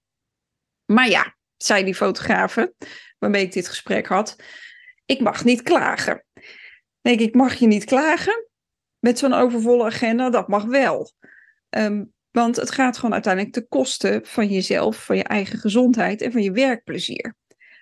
Maar 0.84 1.08
ja, 1.08 1.36
zei 1.56 1.84
die 1.84 1.94
fotografe 1.94 2.74
waarmee 3.18 3.44
ik 3.44 3.52
dit 3.52 3.68
gesprek 3.68 4.06
had, 4.06 4.36
ik 5.04 5.20
mag 5.20 5.44
niet 5.44 5.62
klagen. 5.62 6.24
Denk 7.00 7.20
ik, 7.20 7.34
mag 7.34 7.54
je 7.54 7.66
niet 7.66 7.84
klagen 7.84 8.48
met 8.98 9.18
zo'n 9.18 9.32
overvolle 9.32 9.84
agenda? 9.84 10.30
Dat 10.30 10.48
mag 10.48 10.64
wel. 10.64 11.12
Um, 11.70 12.12
want 12.30 12.56
het 12.56 12.70
gaat 12.70 12.96
gewoon 12.96 13.12
uiteindelijk 13.12 13.54
ten 13.54 13.68
koste 13.68 14.20
van 14.22 14.46
jezelf, 14.46 15.04
van 15.04 15.16
je 15.16 15.22
eigen 15.22 15.58
gezondheid 15.58 16.20
en 16.20 16.32
van 16.32 16.42
je 16.42 16.52
werkplezier. 16.52 17.34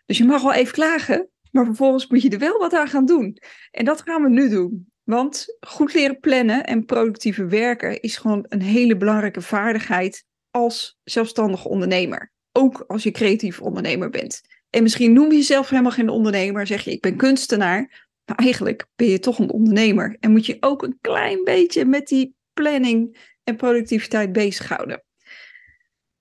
Dus 0.07 0.19
je 0.19 0.25
mag 0.25 0.43
wel 0.43 0.53
even 0.53 0.73
klagen, 0.73 1.29
maar 1.51 1.65
vervolgens 1.65 2.07
moet 2.07 2.23
je 2.23 2.31
er 2.31 2.39
wel 2.39 2.59
wat 2.59 2.75
aan 2.75 2.89
gaan 2.89 3.07
doen. 3.07 3.39
En 3.71 3.85
dat 3.85 4.03
gaan 4.03 4.23
we 4.23 4.29
nu 4.29 4.49
doen. 4.49 4.93
Want 5.03 5.57
goed 5.61 5.95
leren 5.95 6.21
plannen 6.21 6.65
en 6.65 6.85
productieve 6.85 7.47
werken 7.47 8.01
is 8.01 8.17
gewoon 8.17 8.45
een 8.49 8.63
hele 8.63 8.97
belangrijke 8.97 9.41
vaardigheid 9.41 10.25
als 10.51 10.99
zelfstandig 11.05 11.65
ondernemer. 11.65 12.33
Ook 12.53 12.85
als 12.87 13.03
je 13.03 13.11
creatief 13.11 13.61
ondernemer 13.61 14.11
bent. 14.11 14.41
En 14.71 14.83
misschien 14.83 15.13
noem 15.13 15.31
je 15.31 15.37
jezelf 15.37 15.69
helemaal 15.69 15.93
geen 15.93 16.09
ondernemer, 16.09 16.67
zeg 16.67 16.85
je 16.85 16.91
ik 16.91 17.01
ben 17.01 17.17
kunstenaar. 17.17 18.09
Maar 18.25 18.37
eigenlijk 18.37 18.87
ben 18.97 19.07
je 19.07 19.19
toch 19.19 19.39
een 19.39 19.51
ondernemer. 19.51 20.17
En 20.21 20.31
moet 20.31 20.47
je 20.47 20.57
ook 20.61 20.83
een 20.83 20.99
klein 21.01 21.45
beetje 21.45 21.85
met 21.85 22.09
die 22.09 22.35
planning 22.53 23.29
en 23.45 23.57
productiviteit 23.57 24.33
bezighouden. 24.33 25.05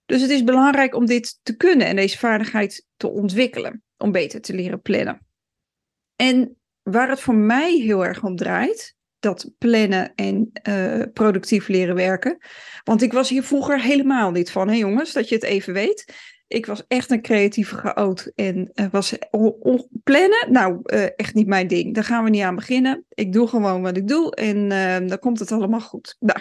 Dus 0.06 0.22
het 0.22 0.30
is 0.30 0.44
belangrijk 0.44 0.96
om 0.96 1.06
dit 1.06 1.40
te 1.44 1.56
kunnen 1.56 1.88
en 1.88 1.96
deze 1.96 2.18
vaardigheid 2.18 2.86
te 2.98 3.10
ontwikkelen. 3.10 3.84
Om 3.98 4.12
beter 4.12 4.42
te 4.42 4.54
leren 4.54 4.82
plannen. 4.82 5.26
En 6.16 6.58
waar 6.82 7.10
het 7.10 7.20
voor 7.20 7.36
mij 7.36 7.76
heel 7.76 8.06
erg 8.06 8.24
om 8.24 8.36
draait, 8.36 8.96
dat 9.20 9.52
plannen 9.58 10.16
en 10.16 10.52
uh, 10.70 11.04
productief 11.14 11.68
leren 11.68 11.96
werken. 11.96 12.38
Want 12.84 13.02
ik 13.02 13.14
was 13.14 13.30
hier 13.30 13.44
vroeger 13.44 13.82
helemaal 13.82 14.32
niet 14.32 14.52
van, 14.52 14.68
hè 14.68 14.76
jongens, 14.76 15.14
dat 15.14 15.30
je 15.30 15.36
het 15.36 15.44
even 15.44 15.74
weet. 15.74 16.14
Ik 16.50 16.66
was 16.66 16.84
echt 16.88 17.12
een 17.12 17.22
creatieve 17.22 17.76
chaot 17.76 18.32
en 18.36 18.72
uh, 18.74 18.86
was 18.92 19.18
plannen, 20.04 20.52
nou 20.52 20.80
uh, 20.84 21.04
echt 21.16 21.34
niet 21.34 21.48
mijn 21.48 21.68
ding. 21.68 21.94
Daar 21.94 22.04
gaan 22.04 22.24
we 22.24 22.30
niet 22.30 22.42
aan 22.42 22.56
beginnen. 22.56 23.06
Ik 23.10 23.34
doe 23.34 23.48
gewoon 23.48 23.82
wat 23.82 23.98
ik 23.98 24.08
doe 24.08 24.36
en 24.36 24.70
dan 25.08 25.20
komt 25.20 25.40
het 25.40 25.52
allemaal 25.52 25.82
goed. 25.82 26.16
Nou, 26.20 26.40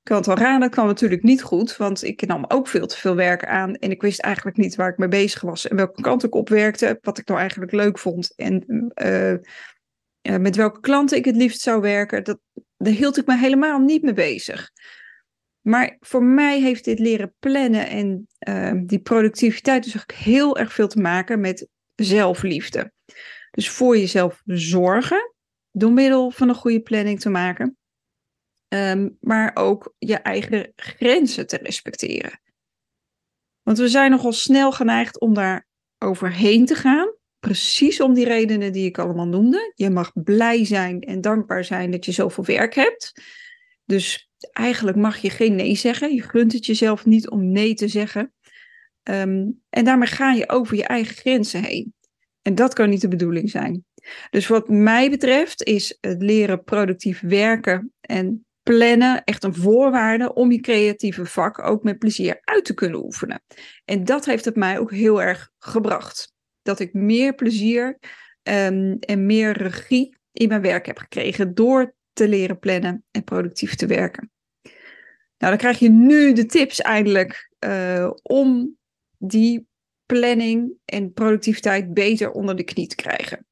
ik 0.00 0.06
kan 0.06 0.16
het 0.16 0.26
wel 0.26 0.36
raden, 0.36 0.60
dat 0.60 0.70
kwam 0.70 0.86
natuurlijk 0.86 1.22
niet 1.22 1.42
goed, 1.42 1.76
want 1.76 2.04
ik 2.04 2.26
nam 2.26 2.44
ook 2.48 2.68
veel 2.68 2.86
te 2.86 2.96
veel 2.96 3.14
werk 3.14 3.44
aan 3.44 3.74
en 3.74 3.90
ik 3.90 4.02
wist 4.02 4.20
eigenlijk 4.20 4.56
niet 4.56 4.74
waar 4.74 4.90
ik 4.90 4.98
mee 4.98 5.08
bezig 5.08 5.40
was 5.40 5.68
en 5.68 5.76
welke 5.76 6.02
kant 6.02 6.24
ik 6.24 6.34
op 6.34 6.48
werkte, 6.48 6.98
wat 7.02 7.18
ik 7.18 7.26
nou 7.26 7.40
eigenlijk 7.40 7.72
leuk 7.72 7.98
vond 7.98 8.32
en 8.36 8.64
uh, 9.02 10.36
met 10.38 10.56
welke 10.56 10.80
klanten 10.80 11.16
ik 11.16 11.24
het 11.24 11.36
liefst 11.36 11.60
zou 11.60 11.80
werken. 11.80 12.24
Dat, 12.24 12.38
daar 12.76 12.92
hield 12.92 13.18
ik 13.18 13.26
me 13.26 13.36
helemaal 13.36 13.78
niet 13.78 14.02
mee 14.02 14.12
bezig. 14.12 14.70
Maar 15.60 15.96
voor 16.00 16.24
mij 16.24 16.60
heeft 16.60 16.84
dit 16.84 16.98
leren 16.98 17.34
plannen 17.38 17.88
en 17.88 18.28
uh, 18.48 18.72
die 18.86 19.00
productiviteit 19.00 19.84
dus 19.84 19.96
ook 19.96 20.12
heel 20.12 20.58
erg 20.58 20.72
veel 20.72 20.88
te 20.88 21.00
maken 21.00 21.40
met 21.40 21.68
zelfliefde. 21.94 22.92
Dus 23.50 23.70
voor 23.70 23.98
jezelf 23.98 24.42
zorgen, 24.44 25.34
door 25.70 25.92
middel 25.92 26.30
van 26.30 26.48
een 26.48 26.54
goede 26.54 26.80
planning 26.80 27.20
te 27.20 27.30
maken. 27.30 27.76
Um, 28.68 29.16
maar 29.20 29.50
ook 29.54 29.94
je 29.98 30.16
eigen 30.16 30.72
grenzen 30.76 31.46
te 31.46 31.56
respecteren. 31.56 32.40
Want 33.62 33.78
we 33.78 33.88
zijn 33.88 34.10
nogal 34.10 34.32
snel 34.32 34.72
geneigd 34.72 35.20
om 35.20 35.34
daar 35.34 35.66
overheen 35.98 36.66
te 36.66 36.74
gaan. 36.74 37.14
Precies 37.38 38.00
om 38.00 38.14
die 38.14 38.24
redenen 38.24 38.72
die 38.72 38.86
ik 38.86 38.98
allemaal 38.98 39.26
noemde. 39.26 39.72
Je 39.74 39.90
mag 39.90 40.10
blij 40.14 40.64
zijn 40.64 41.00
en 41.00 41.20
dankbaar 41.20 41.64
zijn 41.64 41.90
dat 41.90 42.04
je 42.04 42.12
zoveel 42.12 42.44
werk 42.44 42.74
hebt. 42.74 43.12
Dus 43.84 44.29
eigenlijk 44.52 44.96
mag 44.96 45.18
je 45.18 45.30
geen 45.30 45.54
nee 45.54 45.74
zeggen. 45.74 46.14
Je 46.14 46.22
gunt 46.22 46.52
het 46.52 46.66
jezelf 46.66 47.06
niet 47.06 47.28
om 47.28 47.52
nee 47.52 47.74
te 47.74 47.88
zeggen. 47.88 48.32
Um, 49.02 49.62
en 49.70 49.84
daarmee 49.84 50.08
ga 50.08 50.32
je 50.32 50.48
over 50.48 50.76
je 50.76 50.84
eigen 50.84 51.16
grenzen 51.16 51.62
heen. 51.64 51.94
En 52.42 52.54
dat 52.54 52.74
kan 52.74 52.88
niet 52.88 53.00
de 53.00 53.08
bedoeling 53.08 53.50
zijn. 53.50 53.84
Dus 54.30 54.46
wat 54.46 54.68
mij 54.68 55.10
betreft 55.10 55.62
is 55.62 55.98
het 56.00 56.22
leren 56.22 56.64
productief 56.64 57.20
werken 57.20 57.92
en 58.00 58.44
plannen 58.62 59.24
echt 59.24 59.44
een 59.44 59.54
voorwaarde 59.54 60.34
om 60.34 60.52
je 60.52 60.60
creatieve 60.60 61.26
vak 61.26 61.62
ook 61.62 61.82
met 61.82 61.98
plezier 61.98 62.40
uit 62.40 62.64
te 62.64 62.74
kunnen 62.74 63.04
oefenen. 63.04 63.42
En 63.84 64.04
dat 64.04 64.24
heeft 64.24 64.44
het 64.44 64.56
mij 64.56 64.78
ook 64.78 64.92
heel 64.92 65.22
erg 65.22 65.50
gebracht. 65.58 66.32
Dat 66.62 66.80
ik 66.80 66.92
meer 66.92 67.34
plezier 67.34 67.98
um, 68.42 68.96
en 68.98 69.26
meer 69.26 69.52
regie 69.52 70.16
in 70.32 70.48
mijn 70.48 70.62
werk 70.62 70.86
heb 70.86 70.98
gekregen 70.98 71.54
door 71.54 71.94
te 72.12 72.28
leren 72.28 72.58
plannen 72.58 73.04
en 73.10 73.24
productief 73.24 73.74
te 73.74 73.86
werken. 73.86 74.30
Nou, 75.38 75.52
dan 75.52 75.56
krijg 75.56 75.78
je 75.78 75.90
nu 75.90 76.32
de 76.32 76.46
tips 76.46 76.80
eindelijk 76.80 77.50
uh, 77.64 78.10
om 78.22 78.76
die 79.18 79.66
planning 80.06 80.72
en 80.84 81.12
productiviteit 81.12 81.94
beter 81.94 82.30
onder 82.30 82.56
de 82.56 82.64
knie 82.64 82.86
te 82.86 82.94
krijgen. 82.94 83.46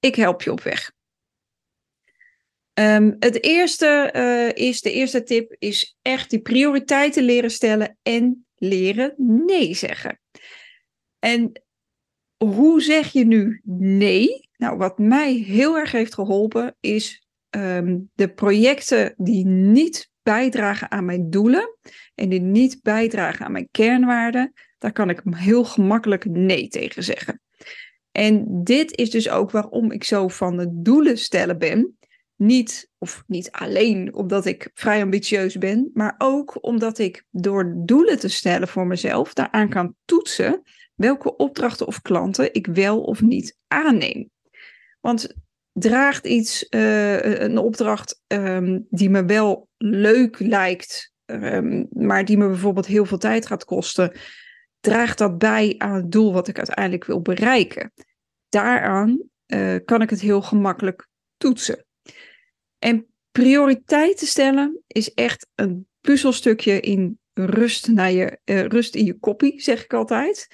Ik 0.00 0.14
help 0.14 0.42
je 0.42 0.52
op 0.52 0.60
weg. 0.60 0.92
Um, 2.74 3.16
het 3.18 3.44
eerste 3.44 4.12
uh, 4.16 4.66
is, 4.68 4.80
de 4.80 4.92
eerste 4.92 5.22
tip 5.22 5.54
is 5.58 5.96
echt 6.02 6.30
die 6.30 6.40
prioriteiten 6.40 7.22
leren 7.22 7.50
stellen 7.50 7.98
en 8.02 8.46
leren 8.56 9.14
nee 9.16 9.74
zeggen. 9.74 10.20
En 11.18 11.62
hoe 12.36 12.82
zeg 12.82 13.12
je 13.12 13.24
nu 13.24 13.60
nee? 13.64 14.48
Nou, 14.56 14.76
wat 14.76 14.98
mij 14.98 15.32
heel 15.32 15.76
erg 15.76 15.92
heeft 15.92 16.14
geholpen 16.14 16.76
is 16.80 17.26
um, 17.56 18.10
de 18.14 18.28
projecten 18.28 19.14
die 19.16 19.46
niet 19.46 20.10
bijdragen 20.22 20.90
aan 20.90 21.04
mijn 21.04 21.30
doelen 21.30 21.76
en 22.14 22.28
die 22.28 22.40
niet 22.40 22.78
bijdragen 22.82 23.46
aan 23.46 23.52
mijn 23.52 23.68
kernwaarden, 23.70 24.52
daar 24.78 24.92
kan 24.92 25.10
ik 25.10 25.22
heel 25.30 25.64
gemakkelijk 25.64 26.24
nee 26.24 26.68
tegen 26.68 27.04
zeggen. 27.04 27.40
En 28.12 28.62
dit 28.64 28.96
is 28.96 29.10
dus 29.10 29.28
ook 29.28 29.50
waarom 29.50 29.92
ik 29.92 30.04
zo 30.04 30.28
van 30.28 30.56
de 30.56 30.80
doelen 30.82 31.18
stellen 31.18 31.58
ben. 31.58 31.96
Niet, 32.36 32.90
of 32.98 33.22
niet 33.26 33.50
alleen 33.50 34.14
omdat 34.14 34.46
ik 34.46 34.70
vrij 34.74 35.02
ambitieus 35.02 35.58
ben, 35.58 35.90
maar 35.94 36.14
ook 36.18 36.64
omdat 36.64 36.98
ik 36.98 37.24
door 37.30 37.74
doelen 37.84 38.18
te 38.18 38.28
stellen 38.28 38.68
voor 38.68 38.86
mezelf 38.86 39.34
daaraan 39.34 39.68
kan 39.68 39.94
toetsen 40.04 40.62
welke 40.94 41.36
opdrachten 41.36 41.86
of 41.86 42.02
klanten 42.02 42.54
ik 42.54 42.66
wel 42.66 43.02
of 43.02 43.20
niet 43.20 43.58
aanneem. 43.66 44.30
Want 45.00 45.34
draagt 45.72 46.26
iets, 46.26 46.66
uh, 46.70 47.40
een 47.40 47.58
opdracht 47.58 48.22
um, 48.26 48.86
die 48.90 49.10
me 49.10 49.24
wel 49.24 49.68
leuk 49.76 50.38
lijkt, 50.38 51.12
um, 51.24 51.86
maar 51.90 52.24
die 52.24 52.36
me 52.36 52.46
bijvoorbeeld 52.46 52.86
heel 52.86 53.04
veel 53.04 53.18
tijd 53.18 53.46
gaat 53.46 53.64
kosten, 53.64 54.12
draagt 54.80 55.18
dat 55.18 55.38
bij 55.38 55.74
aan 55.78 55.94
het 55.94 56.12
doel 56.12 56.32
wat 56.32 56.48
ik 56.48 56.56
uiteindelijk 56.56 57.04
wil 57.04 57.20
bereiken? 57.20 57.92
Daaraan 58.48 59.22
uh, 59.46 59.76
kan 59.84 60.02
ik 60.02 60.10
het 60.10 60.20
heel 60.20 60.42
gemakkelijk 60.42 61.08
toetsen. 61.36 61.86
En 62.78 63.06
prioriteiten 63.30 64.26
stellen 64.26 64.82
is 64.86 65.14
echt 65.14 65.48
een 65.54 65.86
puzzelstukje 66.00 66.80
in 66.80 67.18
rust, 67.32 67.88
naar 67.88 68.10
je, 68.12 68.38
rust 68.44 68.94
in 68.94 69.04
je 69.04 69.18
koppie, 69.18 69.60
zeg 69.60 69.84
ik 69.84 69.94
altijd. 69.94 70.48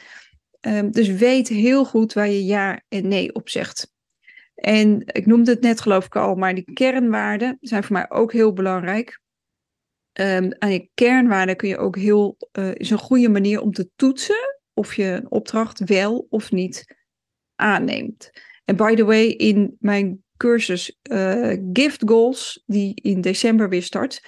Um, 0.60 0.90
dus 0.90 1.08
weet 1.08 1.48
heel 1.48 1.84
goed 1.84 2.12
waar 2.12 2.28
je 2.28 2.44
ja 2.44 2.82
en 2.88 3.08
nee 3.08 3.34
op 3.34 3.48
zegt. 3.48 3.92
En 4.58 5.02
ik 5.06 5.26
noemde 5.26 5.50
het 5.50 5.60
net 5.60 5.80
geloof 5.80 6.04
ik 6.04 6.16
al, 6.16 6.34
maar 6.34 6.54
die 6.54 6.72
kernwaarden 6.72 7.56
zijn 7.60 7.84
voor 7.84 7.92
mij 7.92 8.10
ook 8.10 8.32
heel 8.32 8.52
belangrijk. 8.52 9.20
Um, 10.20 10.54
aan 10.58 10.72
je 10.72 10.90
kernwaarden 10.94 11.56
kun 11.56 11.68
je 11.68 11.78
ook 11.78 11.96
heel, 11.96 12.36
uh, 12.58 12.74
is 12.74 12.90
een 12.90 12.98
goede 12.98 13.28
manier 13.28 13.60
om 13.60 13.72
te 13.72 13.90
toetsen 13.96 14.58
of 14.74 14.94
je 14.94 15.04
een 15.04 15.30
opdracht 15.30 15.84
wel 15.84 16.26
of 16.30 16.52
niet 16.52 16.96
aanneemt. 17.54 18.30
En 18.64 18.76
by 18.76 18.94
the 18.94 19.04
way, 19.04 19.26
in 19.26 19.76
mijn 19.78 20.22
cursus 20.36 20.98
uh, 21.10 21.56
Gift 21.72 22.02
Goals, 22.06 22.62
die 22.66 22.94
in 22.94 23.20
december 23.20 23.68
weer 23.68 23.82
start, 23.82 24.24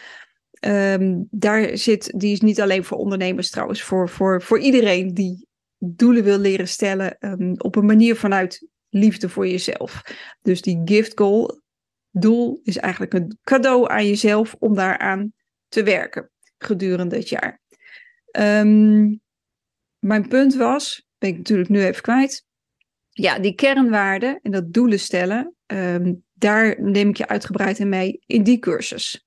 um, 0.66 1.26
daar 1.30 1.76
zit, 1.76 2.20
die 2.20 2.32
is 2.32 2.40
niet 2.40 2.60
alleen 2.60 2.84
voor 2.84 2.98
ondernemers 2.98 3.50
trouwens, 3.50 3.82
voor, 3.82 4.08
voor, 4.08 4.42
voor 4.42 4.58
iedereen 4.58 5.14
die 5.14 5.46
doelen 5.78 6.24
wil 6.24 6.38
leren 6.38 6.68
stellen 6.68 7.16
um, 7.20 7.54
op 7.58 7.76
een 7.76 7.86
manier 7.86 8.16
vanuit 8.16 8.68
liefde 8.90 9.28
voor 9.28 9.48
jezelf. 9.48 10.02
Dus 10.42 10.62
die 10.62 10.80
gift 10.84 11.18
goal, 11.18 11.60
doel, 12.10 12.60
is 12.62 12.76
eigenlijk 12.76 13.12
een 13.12 13.38
cadeau 13.42 13.90
aan 13.90 14.06
jezelf 14.06 14.56
om 14.58 14.74
daaraan 14.74 15.32
te 15.68 15.82
werken 15.82 16.30
gedurende 16.58 17.16
het 17.16 17.28
jaar. 17.28 17.60
Um, 18.38 19.20
mijn 19.98 20.28
punt 20.28 20.54
was, 20.54 21.06
ben 21.18 21.30
ik 21.30 21.36
natuurlijk 21.36 21.68
nu 21.68 21.84
even 21.84 22.02
kwijt. 22.02 22.44
Ja, 23.08 23.38
die 23.38 23.54
kernwaarden 23.54 24.40
en 24.42 24.50
dat 24.50 24.72
doelen 24.72 25.00
stellen, 25.00 25.54
um, 25.66 26.24
daar 26.32 26.82
neem 26.82 27.08
ik 27.08 27.16
je 27.16 27.28
uitgebreid 27.28 27.78
in 27.78 27.88
mee 27.88 28.22
in 28.26 28.42
die 28.42 28.58
cursus. 28.58 29.24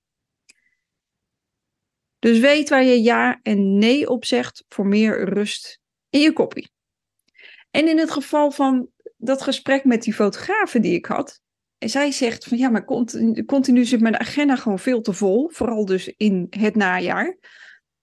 Dus 2.20 2.40
weet 2.40 2.70
waar 2.70 2.84
je 2.84 3.02
ja 3.02 3.40
en 3.42 3.78
nee 3.78 4.10
op 4.10 4.26
zegt 4.26 4.66
voor 4.68 4.88
meer 4.88 5.30
rust 5.30 5.80
in 6.10 6.20
je 6.20 6.34
koppie. 6.34 6.72
En 7.72 7.88
in 7.88 7.98
het 7.98 8.12
geval 8.12 8.52
van 8.52 8.90
dat 9.24 9.42
gesprek 9.42 9.84
met 9.84 10.04
die 10.04 10.14
fotografen 10.14 10.82
die 10.82 10.94
ik 10.94 11.06
had, 11.06 11.42
en 11.84 11.90
zij 11.90 12.12
zegt 12.12 12.44
van 12.44 12.58
ja, 12.58 12.70
maar 12.70 12.86
continu, 12.86 13.46
continu 13.46 13.86
zit 13.86 14.02
mijn 14.02 14.20
agenda 14.20 14.56
gewoon 14.56 14.80
veel 14.80 15.02
te 15.02 15.14
vol, 15.14 15.50
vooral 15.50 15.86
dus 15.86 16.14
in 16.18 16.48
het 16.50 16.76
najaar. 16.76 17.38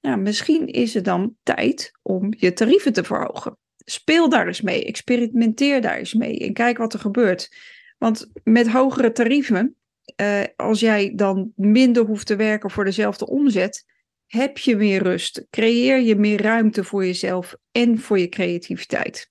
Nou, 0.01 0.19
misschien 0.19 0.67
is 0.67 0.95
het 0.95 1.05
dan 1.05 1.37
tijd 1.43 1.91
om 2.03 2.35
je 2.37 2.53
tarieven 2.53 2.93
te 2.93 3.05
verhogen. 3.05 3.57
Speel 3.77 4.29
daar 4.29 4.47
eens 4.47 4.61
mee, 4.61 4.85
experimenteer 4.85 5.81
daar 5.81 5.97
eens 5.97 6.15
mee 6.15 6.39
en 6.39 6.53
kijk 6.53 6.79
wat 6.79 6.93
er 6.93 6.99
gebeurt. 6.99 7.57
Want 7.99 8.31
met 8.45 8.69
hogere 8.69 9.13
tarieven, 9.13 9.77
eh, 10.17 10.43
als 10.57 10.81
jij 10.81 11.13
dan 11.15 11.53
minder 11.57 12.05
hoeft 12.05 12.27
te 12.27 12.37
werken 12.37 12.71
voor 12.71 12.85
dezelfde 12.85 13.27
omzet, 13.27 13.85
heb 14.27 14.59
je 14.59 14.77
meer 14.77 15.03
rust, 15.03 15.47
creëer 15.51 16.01
je 16.01 16.17
meer 16.17 16.43
ruimte 16.43 16.85
voor 16.85 17.07
jezelf 17.07 17.57
en 17.73 17.99
voor 17.99 18.19
je 18.19 18.29
creativiteit. 18.29 19.31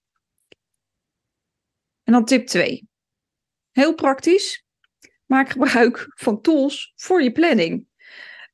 En 2.09 2.15
dan 2.15 2.25
tip 2.25 2.47
2. 2.47 2.87
Heel 3.71 3.93
praktisch. 3.93 4.65
Maak 5.25 5.49
gebruik 5.49 6.07
van 6.15 6.41
tools 6.41 6.93
voor 6.95 7.23
je 7.23 7.31
planning. 7.31 7.85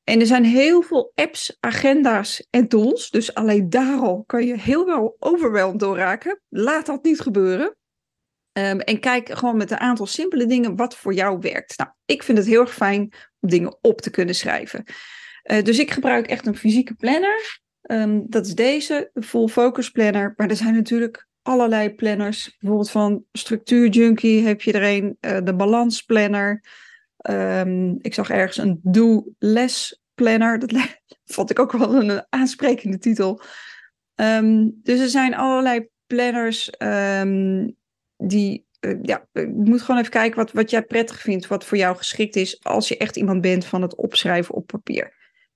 En 0.04 0.20
er 0.20 0.26
zijn 0.26 0.44
heel 0.44 0.82
veel 0.82 1.12
apps, 1.14 1.58
agenda's 1.60 2.48
en 2.50 2.68
tools. 2.68 3.10
Dus 3.10 3.34
alleen 3.34 3.70
daar 3.70 4.00
al 4.00 4.24
kan 4.24 4.46
je 4.46 4.60
heel 4.60 4.86
wel 4.86 5.16
overweldigd 5.20 5.80
door 5.80 5.98
raken. 5.98 6.42
Laat 6.50 6.86
dat 6.86 7.04
niet 7.04 7.20
gebeuren. 7.20 7.76
Um, 8.58 8.80
en 8.80 9.00
kijk 9.00 9.30
gewoon 9.38 9.58
met 9.58 9.72
een 9.72 9.80
aantal 9.80 10.06
simpele 10.06 10.46
dingen 10.46 10.76
wat 10.76 10.96
voor 10.96 11.14
jou 11.14 11.40
werkt. 11.40 11.78
Nou, 11.78 11.90
ik 12.06 12.24
vind 12.24 12.38
het 12.38 12.48
heel 12.48 12.62
erg 12.62 12.74
fijn 12.74 13.14
om 13.40 13.50
dingen 13.50 13.78
op 13.82 14.02
te 14.02 14.10
kunnen 14.10 14.36
schrijven. 14.36 14.84
Uh, 15.44 15.64
dus 15.64 15.80
ik 15.80 15.92
gebruik 15.92 16.28
echt 16.28 16.46
een 16.46 16.58
fysieke 16.58 16.94
planner. 16.94 17.60
Um, 17.82 18.26
dat 18.30 18.46
is 18.46 18.56
deze, 18.56 19.10
de 19.14 19.22
Full 19.22 19.48
Focus 19.48 19.90
Planner. 19.90 20.34
Maar 20.36 20.50
er 20.50 20.56
zijn 20.56 20.74
natuurlijk 20.74 21.28
allerlei 21.46 21.96
planners. 21.96 22.56
Bijvoorbeeld 22.60 22.92
van 22.92 23.24
Structuur 23.32 23.88
Junkie 23.88 24.46
heb 24.46 24.62
je 24.62 24.72
er 24.74 24.84
een, 24.84 25.18
uh, 25.22 25.38
de 25.44 25.56
Balans 25.56 26.02
Planner. 26.02 26.64
Um, 27.30 27.98
ik 28.02 28.14
zag 28.14 28.30
ergens 28.30 28.58
een 28.58 28.80
Do 28.84 29.26
Less 29.40 30.02
Planner. 30.14 30.60
Dat 30.60 30.72
vond 31.36 31.50
ik 31.50 31.60
ook 31.60 31.72
wel 31.72 31.96
een 31.96 32.26
aansprekende 32.30 32.98
titel. 32.98 33.42
Um, 34.16 34.80
dus 34.84 35.00
er 35.00 35.10
zijn 35.10 35.36
allerlei 35.36 35.88
planners 36.08 36.72
um, 36.78 37.76
die. 38.18 38.66
Uh, 38.80 38.98
ja, 39.02 39.28
je 39.32 39.52
moet 39.56 39.82
gewoon 39.82 40.00
even 40.00 40.12
kijken 40.12 40.38
wat, 40.38 40.52
wat 40.52 40.70
jij 40.70 40.84
prettig 40.84 41.22
vindt, 41.22 41.48
wat 41.48 41.66
voor 41.66 41.78
jou 41.78 41.98
geschikt 41.98 42.36
is 42.36 42.64
als 42.64 42.88
je 42.88 42.98
echt 42.98 43.16
iemand 43.16 43.42
bent 43.42 43.66
van 43.66 43.82
het 43.82 43.96
opschrijven 43.96 44.56
op 44.56 44.68
papier. 44.68 45.14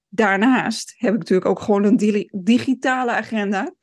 Daarnaast 0.07 0.93
heb 0.97 1.13
ik 1.13 1.19
natuurlijk 1.19 1.49
ook 1.49 1.59
gewoon 1.59 1.83
een 1.83 2.27
digitale 2.31 3.11
agenda. 3.11 3.73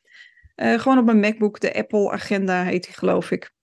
Uh, 0.57 0.79
gewoon 0.79 0.99
op 0.99 1.05
mijn 1.05 1.21
MacBook, 1.21 1.61
de 1.61 1.75
Apple 1.75 2.11
Agenda 2.11 2.63
heet 2.63 2.85
die, 2.85 2.95
geloof 2.95 3.31
ik. 3.31 3.55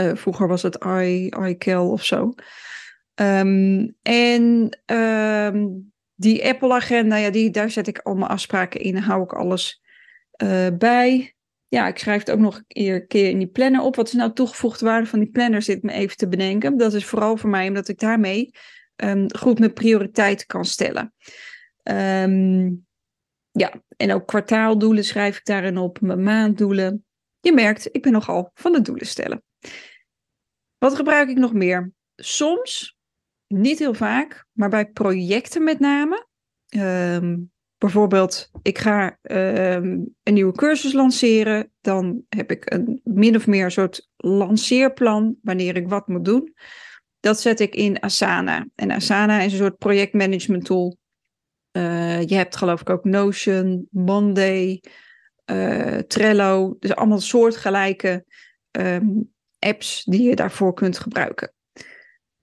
Uh, 0.00 0.14
vroeger 0.14 0.48
was 0.48 0.62
het 0.62 0.84
I, 0.84 1.32
iCal 1.46 1.90
of 1.90 2.04
zo. 2.04 2.32
Um, 3.20 3.96
en 4.02 4.78
um, 4.86 5.92
die 6.14 6.44
Apple 6.44 6.72
Agenda, 6.72 7.16
ja, 7.16 7.30
die, 7.30 7.50
daar 7.50 7.70
zet 7.70 7.86
ik 7.86 7.98
al 7.98 8.14
mijn 8.14 8.30
afspraken 8.30 8.80
in, 8.80 8.96
hou 8.96 9.22
ik 9.22 9.32
alles 9.32 9.82
uh, 10.42 10.66
bij. 10.78 11.34
Ja, 11.68 11.86
ik 11.86 11.98
schrijf 11.98 12.18
het 12.18 12.30
ook 12.30 12.38
nog 12.38 12.62
een 12.68 13.06
keer 13.06 13.28
in 13.28 13.38
die 13.38 13.48
planner 13.48 13.80
op. 13.80 13.96
Wat 13.96 14.06
is 14.06 14.12
nou 14.12 14.32
toegevoegde 14.32 14.84
waarde 14.84 15.06
van 15.06 15.18
die 15.18 15.30
planner, 15.30 15.62
zit 15.62 15.82
me 15.82 15.92
even 15.92 16.16
te 16.16 16.28
bedenken. 16.28 16.76
Dat 16.76 16.94
is 16.94 17.04
vooral 17.04 17.36
voor 17.36 17.50
mij 17.50 17.68
omdat 17.68 17.88
ik 17.88 17.98
daarmee 17.98 18.50
um, 18.96 19.26
goed 19.36 19.58
mijn 19.58 19.72
prioriteiten 19.72 20.46
kan 20.46 20.64
stellen. 20.64 21.14
Um, 21.82 22.86
ja, 23.58 23.72
en 23.96 24.12
ook 24.12 24.26
kwartaaldoelen 24.26 25.04
schrijf 25.04 25.38
ik 25.38 25.44
daarin 25.44 25.78
op, 25.78 26.00
mijn 26.00 26.22
maanddoelen. 26.22 27.04
Je 27.40 27.52
merkt, 27.52 27.88
ik 27.92 28.02
ben 28.02 28.12
nogal 28.12 28.50
van 28.54 28.72
de 28.72 28.80
doelen 28.80 29.06
stellen. 29.06 29.42
Wat 30.78 30.94
gebruik 30.94 31.28
ik 31.28 31.36
nog 31.36 31.52
meer? 31.52 31.92
Soms, 32.16 32.96
niet 33.46 33.78
heel 33.78 33.94
vaak, 33.94 34.46
maar 34.52 34.68
bij 34.68 34.86
projecten 34.86 35.64
met 35.64 35.78
name. 35.78 36.26
Um, 36.76 37.52
bijvoorbeeld, 37.78 38.50
ik 38.62 38.78
ga 38.78 39.18
um, 39.22 40.14
een 40.22 40.34
nieuwe 40.34 40.52
cursus 40.52 40.92
lanceren. 40.92 41.72
Dan 41.80 42.22
heb 42.28 42.50
ik 42.50 42.72
een 42.72 43.00
min 43.04 43.36
of 43.36 43.46
meer 43.46 43.70
soort 43.70 44.08
lanceerplan 44.16 45.36
wanneer 45.42 45.76
ik 45.76 45.88
wat 45.88 46.08
moet 46.08 46.24
doen. 46.24 46.54
Dat 47.20 47.40
zet 47.40 47.60
ik 47.60 47.74
in 47.74 48.02
Asana. 48.02 48.68
En 48.74 48.90
Asana 48.90 49.40
is 49.40 49.52
een 49.52 49.58
soort 49.58 49.78
projectmanagement 49.78 50.64
tool 50.64 50.96
uh, 51.76 52.22
je 52.22 52.34
hebt 52.34 52.56
geloof 52.56 52.80
ik 52.80 52.90
ook 52.90 53.04
Notion, 53.04 53.88
Monday, 53.90 54.82
uh, 55.50 55.98
Trello. 55.98 56.76
Dus 56.78 56.94
allemaal 56.94 57.20
soortgelijke 57.20 58.24
um, 58.70 59.32
apps 59.58 60.04
die 60.04 60.22
je 60.22 60.36
daarvoor 60.36 60.74
kunt 60.74 60.98
gebruiken. 60.98 61.52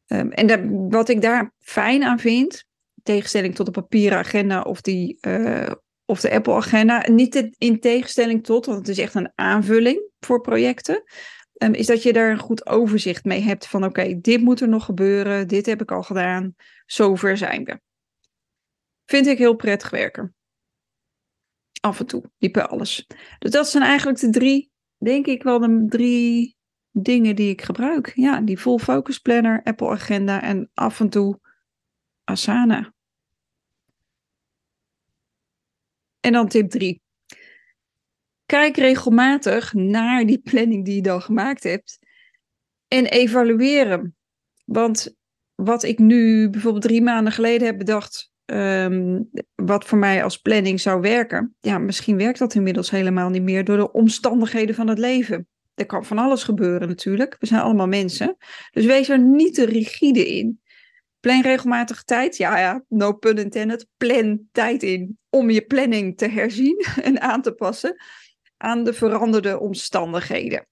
Um, 0.08 0.32
en 0.32 0.90
wat 0.90 1.10
ik 1.10 1.22
daar 1.22 1.54
fijn 1.60 2.04
aan 2.04 2.20
vind, 2.20 2.66
in 2.96 3.04
tegenstelling 3.04 3.56
tot 3.56 3.66
de 3.66 3.72
papieren 3.72 4.18
agenda 4.18 4.62
of, 4.62 4.82
die, 4.82 5.18
uh, 5.28 5.72
of 6.06 6.22
de 6.22 6.32
Apple 6.32 6.54
agenda, 6.54 7.10
niet 7.10 7.50
in 7.58 7.80
tegenstelling 7.80 8.44
tot, 8.44 8.66
want 8.66 8.78
het 8.78 8.88
is 8.88 8.98
echt 8.98 9.16
een 9.16 9.32
aanvulling 9.36 10.10
voor 10.20 10.42
projecten, 10.42 11.04
um, 11.58 11.74
is 11.74 11.86
dat 11.86 12.04
je 12.04 12.14
daar 12.14 12.32
een 12.32 12.40
goed 12.40 12.66
overzicht 12.66 13.24
mee 13.24 13.42
hebt 13.42 13.68
van 13.68 13.84
oké, 13.84 14.20
dit 14.22 14.42
moet 14.42 14.62
er 14.62 14.70
nog 14.70 14.86
gebeuren, 14.86 15.48
dit 15.48 15.66
heb 15.66 15.82
ik 15.82 15.92
al 15.92 16.04
gedaan, 16.04 16.56
zover 16.86 17.38
zijn 17.38 17.64
we. 17.64 17.80
Vind 19.12 19.28
ik 19.28 19.38
heel 19.38 19.56
prettig 19.56 19.90
werken. 19.90 20.36
Af 21.80 22.00
en 22.00 22.06
toe, 22.06 22.24
niet 22.38 22.52
bij 22.52 22.66
alles. 22.66 23.08
Dus 23.40 23.52
dat 23.52 23.70
zijn 23.70 23.84
eigenlijk 23.84 24.20
de 24.20 24.30
drie, 24.30 24.72
denk 24.98 25.26
ik 25.26 25.44
wel 25.44 25.60
de 25.60 25.86
drie 25.90 26.58
dingen 26.92 27.36
die 27.36 27.50
ik 27.50 27.62
gebruik. 27.62 28.12
Ja, 28.16 28.42
die 28.42 28.58
full 28.58 28.78
focus 28.78 29.20
planner, 29.20 29.64
Apple 29.64 29.90
Agenda 29.90 30.42
en 30.42 30.70
af 30.74 31.00
en 31.00 31.10
toe 31.10 31.40
Asana. 32.24 32.94
En 36.20 36.32
dan 36.32 36.48
tip 36.48 36.70
3. 36.70 37.02
Kijk 38.46 38.78
regelmatig 38.78 39.74
naar 39.74 40.26
die 40.26 40.42
planning 40.52 40.86
die 40.86 40.96
je 40.96 41.02
dan 41.02 41.22
gemaakt 41.22 41.64
hebt 41.64 42.00
en 42.88 43.06
evalueer 43.06 43.90
hem. 43.90 44.16
Want 44.66 45.16
wat 45.56 45.84
ik 45.84 46.00
nu 46.00 46.50
bijvoorbeeld 46.50 46.84
drie 46.84 47.02
maanden 47.02 47.34
geleden 47.34 47.68
heb 47.68 47.78
bedacht, 47.78 48.31
um, 48.52 49.30
wat 49.56 49.86
voor 49.86 49.98
mij 49.98 50.24
als 50.24 50.38
planning 50.38 50.80
zou 50.80 51.02
werken. 51.02 51.56
Ja, 51.60 51.78
misschien 51.78 52.18
werkt 52.18 52.40
dat 52.40 52.56
inmiddels 52.56 52.90
helemaal 52.90 53.30
niet 53.30 53.42
meer 53.42 53.64
door 53.64 53.78
de 53.78 53.92
omstandigheden 53.92 54.76
van 54.76 54.88
het 54.88 54.98
leven. 54.98 55.48
Er 55.74 55.86
kan 55.86 56.06
van 56.06 56.18
alles 56.18 56.44
gebeuren 56.44 56.88
natuurlijk. 56.88 57.36
We 57.40 57.46
zijn 57.46 57.62
allemaal 57.62 57.88
mensen. 57.88 58.38
Dus 58.72 58.86
wees 58.86 59.10
er 59.10 59.20
niet 59.20 59.54
te 59.54 59.66
rigide 59.66 60.28
in. 60.28 60.62
Plan 61.20 61.42
regelmatig 61.42 62.04
tijd. 62.04 62.38
Ja, 62.38 62.60
ja, 62.60 62.84
no 62.88 63.14
pun 63.14 63.38
intended. 63.38 63.88
Plan 63.98 64.48
tijd 64.52 64.84
in 64.84 65.20
om 65.30 65.50
je 65.50 65.62
planning 65.62 66.18
te 66.18 66.28
herzien 66.28 66.86
en 67.04 67.22
aan 67.22 67.42
te 67.42 67.52
passen 67.52 67.96
aan 68.58 68.84
de 68.84 68.94
veranderde 68.94 69.60
omstandigheden. 69.60 70.68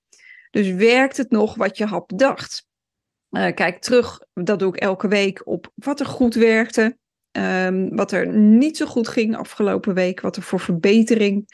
Dus 0.52 0.72
werkt 0.72 1.18
het 1.18 1.32
nog 1.32 1.56
wat 1.56 1.78
je 1.78 1.86
had 1.86 2.08
bedacht? 2.08 2.68
Uh, 3.30 3.54
kijk 3.54 3.82
terug, 3.82 4.20
dat 4.34 4.60
doe 4.60 4.76
ik 4.76 4.82
elke 4.82 5.08
week, 5.08 5.48
op 5.48 5.72
wat 5.76 6.00
er 6.00 6.06
goed 6.06 6.34
werkte. 6.34 6.98
Um, 7.32 7.96
wat 7.96 8.12
er 8.12 8.28
niet 8.28 8.78
zo 8.78 8.86
goed 8.86 9.08
ging 9.08 9.36
afgelopen 9.36 9.94
week, 9.94 10.22
wat 10.22 10.36
er 10.36 10.42
voor 10.42 10.60
verbetering, 10.60 11.50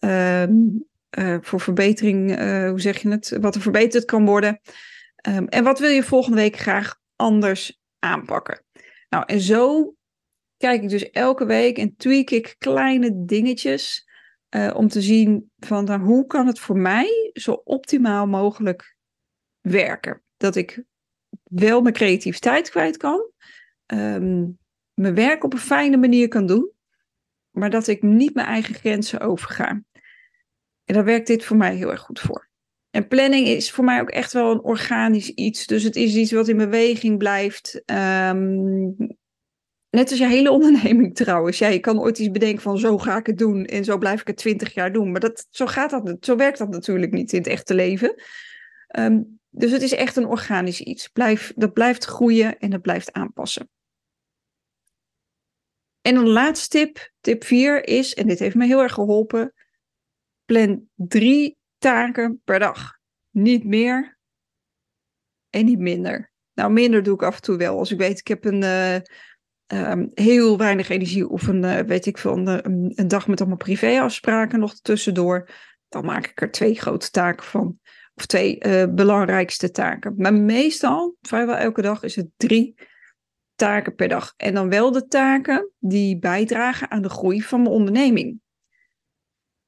um, 0.00 0.84
uh, 1.18 1.36
voor 1.40 1.60
verbetering, 1.60 2.38
uh, 2.40 2.68
hoe 2.68 2.80
zeg 2.80 3.02
je 3.02 3.08
het, 3.08 3.36
wat 3.40 3.54
er 3.54 3.60
verbeterd 3.60 4.04
kan 4.04 4.26
worden. 4.26 4.60
Um, 5.28 5.48
en 5.48 5.64
wat 5.64 5.78
wil 5.78 5.90
je 5.90 6.02
volgende 6.02 6.36
week 6.36 6.56
graag 6.56 6.96
anders 7.16 7.80
aanpakken? 7.98 8.64
Nou, 9.08 9.24
en 9.26 9.40
zo 9.40 9.94
kijk 10.56 10.82
ik 10.82 10.88
dus 10.88 11.10
elke 11.10 11.44
week 11.44 11.78
en 11.78 11.96
tweak 11.96 12.30
ik 12.30 12.54
kleine 12.58 13.24
dingetjes 13.24 14.08
uh, 14.56 14.74
om 14.74 14.88
te 14.88 15.00
zien 15.00 15.50
van 15.58 15.84
nou, 15.84 16.00
hoe 16.00 16.26
kan 16.26 16.46
het 16.46 16.58
voor 16.58 16.78
mij 16.78 17.30
zo 17.32 17.52
optimaal 17.52 18.26
mogelijk 18.26 18.96
werken. 19.60 20.22
Dat 20.36 20.56
ik 20.56 20.84
wel 21.42 21.80
mijn 21.80 21.94
creativiteit 21.94 22.70
kwijt 22.70 22.96
kan. 22.96 23.30
Mijn 24.94 25.14
werk 25.14 25.44
op 25.44 25.52
een 25.52 25.58
fijne 25.58 25.96
manier 25.96 26.28
kan 26.28 26.46
doen, 26.46 26.70
maar 27.50 27.70
dat 27.70 27.86
ik 27.86 28.02
niet 28.02 28.34
mijn 28.34 28.46
eigen 28.46 28.74
grenzen 28.74 29.20
overga. 29.20 29.82
En 30.84 30.94
daar 30.94 31.04
werkt 31.04 31.26
dit 31.26 31.44
voor 31.44 31.56
mij 31.56 31.74
heel 31.74 31.90
erg 31.90 32.00
goed 32.00 32.20
voor. 32.20 32.50
En 32.90 33.08
planning 33.08 33.46
is 33.46 33.70
voor 33.70 33.84
mij 33.84 34.00
ook 34.00 34.10
echt 34.10 34.32
wel 34.32 34.50
een 34.50 34.62
organisch 34.62 35.28
iets. 35.28 35.66
Dus 35.66 35.82
het 35.82 35.96
is 35.96 36.14
iets 36.14 36.32
wat 36.32 36.48
in 36.48 36.56
beweging 36.56 37.18
blijft. 37.18 37.82
Um, 37.86 38.96
net 39.90 40.10
als 40.10 40.18
je 40.18 40.26
hele 40.26 40.50
onderneming 40.58 41.14
trouwens. 41.14 41.58
Ja, 41.58 41.68
je 41.68 41.78
kan 41.78 42.00
ooit 42.00 42.18
iets 42.18 42.30
bedenken 42.30 42.62
van 42.62 42.78
zo 42.78 42.98
ga 42.98 43.16
ik 43.16 43.26
het 43.26 43.38
doen 43.38 43.64
en 43.64 43.84
zo 43.84 43.98
blijf 43.98 44.20
ik 44.20 44.26
het 44.26 44.36
twintig 44.36 44.74
jaar 44.74 44.92
doen. 44.92 45.10
Maar 45.10 45.20
dat, 45.20 45.46
zo, 45.50 45.66
gaat 45.66 45.90
dat, 45.90 46.16
zo 46.20 46.36
werkt 46.36 46.58
dat 46.58 46.68
natuurlijk 46.68 47.12
niet 47.12 47.32
in 47.32 47.38
het 47.38 47.48
echte 47.48 47.74
leven. 47.74 48.22
Um, 48.98 49.40
dus 49.50 49.70
het 49.70 49.82
is 49.82 49.92
echt 49.92 50.16
een 50.16 50.26
organisch 50.26 50.80
iets. 50.80 51.08
Blijf, 51.08 51.52
dat 51.56 51.72
blijft 51.72 52.04
groeien 52.04 52.58
en 52.58 52.70
dat 52.70 52.82
blijft 52.82 53.12
aanpassen. 53.12 53.68
En 56.02 56.16
een 56.16 56.28
laatste 56.28 56.68
tip, 56.68 57.12
tip 57.20 57.44
4 57.44 57.88
is, 57.88 58.14
en 58.14 58.26
dit 58.26 58.38
heeft 58.38 58.54
me 58.54 58.66
heel 58.66 58.82
erg 58.82 58.92
geholpen, 58.92 59.52
plan 60.44 60.88
drie 60.94 61.58
taken 61.78 62.40
per 62.44 62.58
dag. 62.58 62.98
Niet 63.30 63.64
meer 63.64 64.18
en 65.50 65.64
niet 65.64 65.78
minder. 65.78 66.32
Nou, 66.54 66.72
minder 66.72 67.02
doe 67.02 67.14
ik 67.14 67.22
af 67.22 67.34
en 67.34 67.42
toe 67.42 67.56
wel. 67.56 67.78
Als 67.78 67.90
ik 67.90 67.98
weet, 67.98 68.18
ik 68.18 68.28
heb 68.28 68.44
een 68.44 68.62
uh, 68.62 68.94
um, 69.66 70.10
heel 70.14 70.58
weinig 70.58 70.88
energie 70.88 71.28
of 71.28 71.46
een, 71.46 71.62
uh, 71.62 71.78
weet 71.78 72.06
ik 72.06 72.18
veel, 72.18 72.36
een, 72.36 72.92
een, 72.94 73.08
dag 73.08 73.28
met 73.28 73.40
allemaal 73.40 73.56
privéafspraken 73.56 74.60
nog 74.60 74.80
tussendoor. 74.80 75.48
Dan 75.88 76.04
maak 76.04 76.26
ik 76.26 76.40
er 76.40 76.50
twee 76.50 76.74
grote 76.74 77.10
taken 77.10 77.46
van. 77.46 77.78
Of 78.14 78.26
twee 78.26 78.64
uh, 78.66 78.84
belangrijkste 78.94 79.70
taken. 79.70 80.14
Maar 80.16 80.34
meestal, 80.34 81.16
vrijwel 81.20 81.56
elke 81.56 81.82
dag, 81.82 82.02
is 82.02 82.16
het 82.16 82.28
drie 82.36 82.74
taken 83.62 83.94
per 83.94 84.08
dag. 84.08 84.32
En 84.36 84.54
dan 84.54 84.68
wel 84.68 84.92
de 84.92 85.06
taken 85.06 85.70
die 85.78 86.18
bijdragen 86.18 86.90
aan 86.90 87.02
de 87.02 87.08
groei 87.08 87.42
van 87.42 87.62
mijn 87.62 87.74
onderneming. 87.74 88.40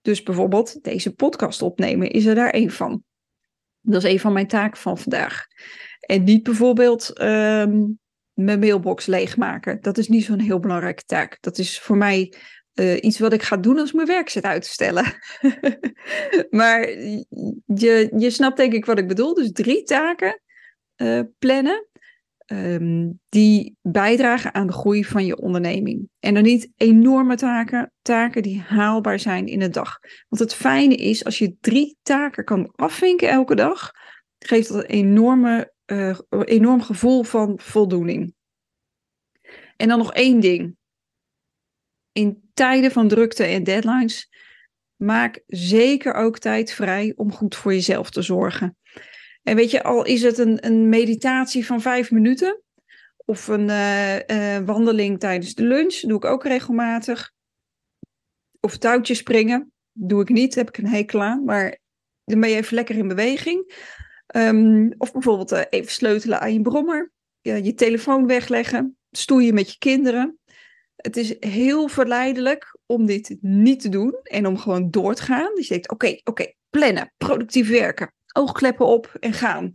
Dus 0.01 0.23
bijvoorbeeld 0.23 0.83
deze 0.83 1.15
podcast 1.15 1.63
opnemen 1.63 2.11
is 2.11 2.27
er 2.27 2.35
daar 2.35 2.51
één 2.51 2.71
van. 2.71 3.03
Dat 3.81 4.05
is 4.05 4.13
een 4.13 4.21
van 4.21 4.33
mijn 4.33 4.47
taken 4.47 4.81
van 4.81 4.99
vandaag. 4.99 5.47
En 6.01 6.25
niet 6.25 6.43
bijvoorbeeld 6.43 7.21
um, 7.21 7.99
mijn 8.33 8.59
mailbox 8.59 9.07
leegmaken. 9.07 9.81
Dat 9.81 9.99
is 9.99 10.09
niet 10.09 10.25
zo'n 10.25 10.41
heel 10.41 10.61
belangrijke 10.61 11.05
taak. 11.05 11.39
Dat 11.41 11.59
is 11.59 11.81
voor 11.81 11.97
mij 11.97 12.35
uh, 12.75 13.03
iets 13.03 13.19
wat 13.19 13.33
ik 13.33 13.43
ga 13.43 13.57
doen 13.57 13.79
als 13.79 13.93
mijn 13.93 14.07
werk 14.07 14.29
zit 14.29 14.45
uit 14.45 14.63
te 14.63 14.69
stellen. 14.69 15.05
maar 16.61 16.89
je, 17.65 18.11
je 18.17 18.31
snapt 18.31 18.57
denk 18.57 18.73
ik 18.73 18.85
wat 18.85 18.99
ik 18.99 19.09
bedoel. 19.09 19.35
Dus 19.35 19.53
drie 19.53 19.83
taken 19.83 20.41
uh, 20.97 21.21
plannen. 21.39 21.89
Um, 22.53 23.21
die 23.29 23.77
bijdragen 23.83 24.55
aan 24.55 24.67
de 24.67 24.73
groei 24.73 25.05
van 25.05 25.27
je 25.27 25.37
onderneming. 25.37 26.09
En 26.21 26.35
dan 26.35 26.43
niet 26.43 26.73
enorme 26.77 27.37
taken, 27.37 27.93
taken 28.03 28.43
die 28.43 28.61
haalbaar 28.61 29.19
zijn 29.19 29.47
in 29.47 29.63
een 29.63 29.73
dag. 29.73 29.99
Want 30.29 30.43
het 30.43 30.55
fijne 30.55 30.95
is, 30.95 31.25
als 31.25 31.39
je 31.39 31.57
drie 31.61 31.97
taken 32.03 32.45
kan 32.45 32.73
afvinken 32.75 33.29
elke 33.29 33.55
dag, 33.55 33.91
geeft 34.39 34.69
dat 34.69 34.77
een 34.77 34.91
enorme, 34.91 35.73
uh, 35.87 36.19
enorm 36.29 36.83
gevoel 36.83 37.23
van 37.23 37.59
voldoening. 37.63 38.35
En 39.77 39.89
dan 39.89 39.99
nog 39.99 40.13
één 40.13 40.41
ding. 40.41 40.77
In 42.13 42.51
tijden 42.55 42.91
van 42.91 43.09
drukte 43.09 43.45
en 43.45 43.65
deadlines, 43.65 44.29
maak 44.97 45.43
zeker 45.47 46.15
ook 46.15 46.39
tijd 46.39 46.73
vrij 46.73 47.13
om 47.17 47.33
goed 47.33 47.55
voor 47.55 47.73
jezelf 47.73 48.11
te 48.11 48.23
zorgen. 48.23 48.77
En 49.45 49.57
weet 49.57 49.71
je, 49.71 49.83
al 49.83 50.05
is 50.05 50.23
het 50.23 50.39
een, 50.39 50.67
een 50.67 50.89
meditatie 50.89 51.67
van 51.67 51.81
vijf 51.81 52.11
minuten 52.11 52.63
of 53.25 53.49
een 53.49 53.69
uh, 53.69 54.17
uh, 54.27 54.59
wandeling 54.67 55.21
tijdens 55.21 55.55
de 55.55 55.65
lunch, 55.65 56.01
doe 56.01 56.17
ik 56.17 56.25
ook 56.25 56.45
regelmatig. 56.45 57.33
Of 58.61 58.77
touwtjes 58.77 59.19
springen, 59.19 59.73
doe 59.93 60.23
ik 60.23 60.29
niet, 60.29 60.55
heb 60.55 60.69
ik 60.69 60.79
een 60.79 60.87
hekel 60.87 61.23
aan, 61.23 61.45
maar 61.45 61.79
dan 62.25 62.41
ben 62.41 62.51
je 62.51 62.57
even 62.57 62.75
lekker 62.75 62.97
in 62.97 63.09
beweging. 63.09 63.73
Um, 64.37 64.95
of 64.99 65.13
bijvoorbeeld 65.13 65.53
uh, 65.53 65.63
even 65.71 65.93
sleutelen 65.93 66.41
aan 66.41 66.53
je 66.53 66.61
brommer, 66.61 67.13
je 67.41 67.75
telefoon 67.75 68.27
wegleggen, 68.27 68.97
stoeien 69.11 69.55
met 69.55 69.73
je 69.73 69.79
kinderen. 69.79 70.39
Het 70.97 71.17
is 71.17 71.37
heel 71.41 71.89
verleidelijk 71.89 72.79
om 72.87 73.07
dit 73.07 73.37
niet 73.41 73.81
te 73.81 73.89
doen 73.89 74.19
en 74.23 74.47
om 74.47 74.59
gewoon 74.59 74.91
door 74.91 75.15
te 75.15 75.23
gaan. 75.23 75.55
Dus 75.55 75.67
je 75.67 75.73
denkt, 75.73 75.91
oké, 75.91 76.21
oké, 76.25 76.53
plannen, 76.71 77.13
productief 77.17 77.69
werken 77.69 78.13
oogkleppen 78.35 78.87
op 78.87 79.17
en 79.21 79.33
gaan. 79.33 79.73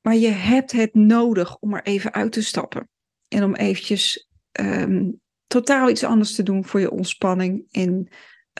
Maar 0.00 0.16
je 0.16 0.28
hebt 0.28 0.72
het 0.72 0.94
nodig 0.94 1.56
om 1.58 1.74
er 1.74 1.82
even 1.82 2.12
uit 2.12 2.32
te 2.32 2.42
stappen. 2.42 2.88
En 3.28 3.44
om 3.44 3.54
eventjes 3.54 4.28
um, 4.60 5.20
totaal 5.46 5.88
iets 5.88 6.04
anders 6.04 6.34
te 6.34 6.42
doen 6.42 6.64
voor 6.64 6.80
je 6.80 6.90
ontspanning. 6.90 7.66
En 7.70 8.08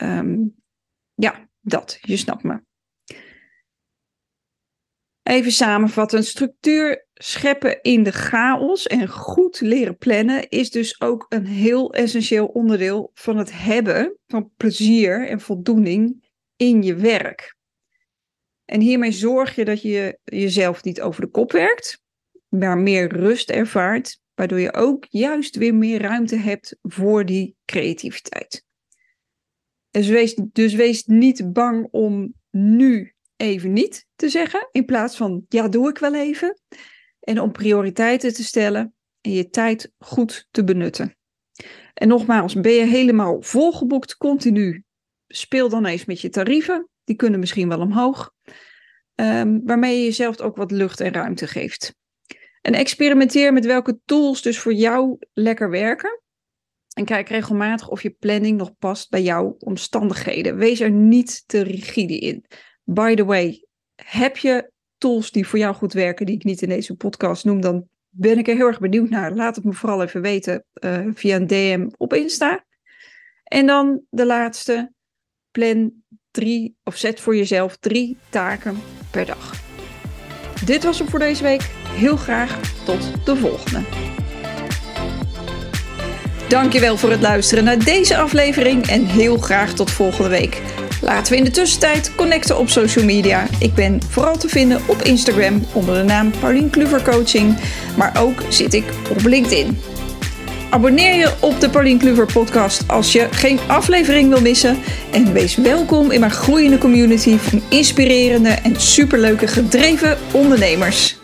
um, 0.03 0.55
ja, 1.15 1.49
dat, 1.61 1.99
je 2.01 2.17
snapt 2.17 2.43
me. 2.43 2.63
Even 5.23 5.53
samenvatten. 5.53 6.25
Structuur 6.25 7.07
scheppen 7.15 7.83
in 7.83 8.03
de 8.03 8.13
chaos 8.13 8.87
en 8.87 9.09
goed 9.09 9.61
leren 9.61 9.97
plannen 9.97 10.49
is 10.49 10.71
dus 10.71 11.01
ook 11.01 11.27
een 11.29 11.47
heel 11.47 11.93
essentieel 11.93 12.47
onderdeel 12.47 13.11
van 13.15 13.37
het 13.37 13.53
hebben 13.53 14.19
van 14.27 14.51
plezier 14.57 15.29
en 15.29 15.41
voldoening 15.41 16.31
in 16.57 16.83
je 16.83 16.95
werk. 16.95 17.54
En 18.65 18.81
hiermee 18.81 19.13
zorg 19.13 19.55
je 19.55 19.65
dat 19.65 19.83
je 19.83 20.19
jezelf 20.25 20.85
niet 20.85 21.01
over 21.01 21.21
de 21.21 21.31
kop 21.31 21.53
werkt, 21.53 22.03
maar 22.49 22.79
meer 22.79 23.13
rust 23.13 23.51
ervaart, 23.51 24.21
waardoor 24.35 24.61
je 24.61 24.75
ook 24.75 25.07
juist 25.09 25.57
weer 25.57 25.75
meer 25.75 26.01
ruimte 26.01 26.37
hebt 26.37 26.77
voor 26.83 27.25
die 27.25 27.57
creativiteit. 27.65 28.65
Dus 29.91 30.09
wees, 30.09 30.35
dus 30.53 30.75
wees 30.75 31.05
niet 31.05 31.53
bang 31.53 31.89
om 31.91 32.35
nu 32.51 33.15
even 33.37 33.73
niet 33.73 34.07
te 34.17 34.29
zeggen, 34.29 34.69
in 34.73 34.85
plaats 34.85 35.17
van 35.17 35.45
ja, 35.49 35.69
doe 35.69 35.89
ik 35.89 35.99
wel 35.99 36.15
even. 36.15 36.61
En 37.21 37.41
om 37.41 37.53
prioriteiten 37.53 38.35
te 38.35 38.45
stellen 38.45 38.95
en 39.21 39.31
je 39.31 39.49
tijd 39.49 39.93
goed 39.99 40.49
te 40.51 40.65
benutten. 40.65 41.17
En 41.95 42.09
nogmaals, 42.09 42.55
ben 42.55 42.73
je 42.73 42.85
helemaal 42.85 43.43
volgeboekt 43.43 44.17
continu, 44.17 44.85
speel 45.27 45.69
dan 45.69 45.85
eens 45.85 46.05
met 46.05 46.21
je 46.21 46.29
tarieven. 46.29 46.89
Die 47.05 47.17
kunnen 47.17 47.41
misschien 47.41 47.69
wel 47.69 47.81
omhoog. 47.81 48.34
Um, 49.15 49.61
waarmee 49.65 49.99
je 49.99 50.05
jezelf 50.05 50.41
ook 50.41 50.57
wat 50.57 50.71
lucht 50.71 51.01
en 51.01 51.13
ruimte 51.13 51.47
geeft. 51.47 51.95
En 52.61 52.75
experimenteer 52.75 53.53
met 53.53 53.67
welke 53.67 53.99
tools 54.05 54.43
dus 54.43 54.59
voor 54.59 54.73
jou 54.73 55.17
lekker 55.33 55.71
werken. 55.71 56.23
En 56.95 57.05
kijk 57.05 57.29
regelmatig 57.29 57.89
of 57.89 58.03
je 58.03 58.11
planning 58.11 58.59
nog 58.59 58.79
past 58.79 59.11
bij 59.11 59.23
jouw 59.23 59.57
omstandigheden. 59.59 60.57
Wees 60.57 60.81
er 60.81 60.91
niet 60.91 61.43
te 61.47 61.61
rigide 61.61 62.19
in. 62.19 62.45
By 62.85 63.15
the 63.15 63.25
way, 63.25 63.67
heb 63.95 64.37
je 64.37 64.71
tools 64.99 65.31
die 65.31 65.47
voor 65.47 65.59
jou 65.59 65.75
goed 65.75 65.93
werken, 65.93 66.27
die 66.27 66.35
ik 66.35 66.45
niet 66.45 66.63
in 66.63 66.69
deze 66.69 66.97
podcast 66.97 67.45
noem, 67.45 67.61
dan 67.61 67.89
ben 68.09 68.39
ik 68.39 68.49
er 68.49 68.57
heel 68.57 68.67
erg 68.67 68.81
benieuwd 68.81 69.11
naar. 69.11 69.35
Laat 69.35 69.57
het 69.57 69.65
me 69.65 69.73
vooral 69.73 70.03
even 70.03 70.21
weten 70.21 70.65
uh, 70.85 71.07
via 71.15 71.37
een 71.37 71.47
DM 71.47 71.89
op 71.97 72.13
Insta. 72.13 72.65
En 73.45 73.67
dan 73.67 74.03
de 74.11 74.27
laatste. 74.27 74.93
Plan 75.51 75.93
drie, 76.35 76.77
of 76.85 76.97
zet 76.97 77.21
voor 77.21 77.37
jezelf 77.37 77.77
drie 77.81 78.17
taken 78.29 78.83
per 79.11 79.27
dag. 79.27 79.53
Dit 80.65 80.85
was 80.85 80.99
hem 80.99 81.09
voor 81.09 81.19
deze 81.19 81.43
week. 81.43 81.71
Heel 81.89 82.17
graag 82.17 82.61
tot 82.85 83.25
de 83.25 83.37
volgende. 83.37 83.81
Dankjewel 86.49 86.97
voor 86.97 87.11
het 87.11 87.21
luisteren 87.21 87.65
naar 87.65 87.85
deze 87.85 88.17
aflevering 88.17 88.87
en 88.87 89.05
heel 89.05 89.37
graag 89.37 89.73
tot 89.73 89.91
volgende 89.91 90.29
week. 90.29 90.61
Laten 91.01 91.33
we 91.33 91.39
in 91.39 91.45
de 91.45 91.51
tussentijd 91.51 92.15
connecten 92.15 92.59
op 92.59 92.69
social 92.69 93.05
media. 93.05 93.47
Ik 93.59 93.75
ben 93.75 94.03
vooral 94.03 94.37
te 94.37 94.49
vinden 94.49 94.81
op 94.87 95.03
Instagram 95.03 95.65
onder 95.73 95.95
de 95.95 96.03
naam 96.03 96.31
Paulien 96.41 96.71
Kluver 96.71 97.03
Coaching, 97.03 97.59
maar 97.97 98.21
ook 98.21 98.43
zit 98.49 98.75
ik 98.75 98.85
op 99.11 99.21
LinkedIn. 99.21 99.79
Abonneer 100.75 101.15
je 101.15 101.33
op 101.41 101.61
de 101.61 101.71
Pauline 101.71 101.99
Kluver 101.99 102.33
podcast 102.33 102.89
als 102.89 103.13
je 103.13 103.29
geen 103.31 103.59
aflevering 103.67 104.29
wil 104.29 104.41
missen. 104.41 104.79
En 105.13 105.33
wees 105.33 105.57
welkom 105.57 106.11
in 106.11 106.21
mijn 106.21 106.33
groeiende 106.33 106.79
community 106.79 107.37
van 107.37 107.63
inspirerende 107.69 108.49
en 108.49 108.81
superleuke 108.81 109.47
gedreven 109.47 110.19
ondernemers. 110.33 111.17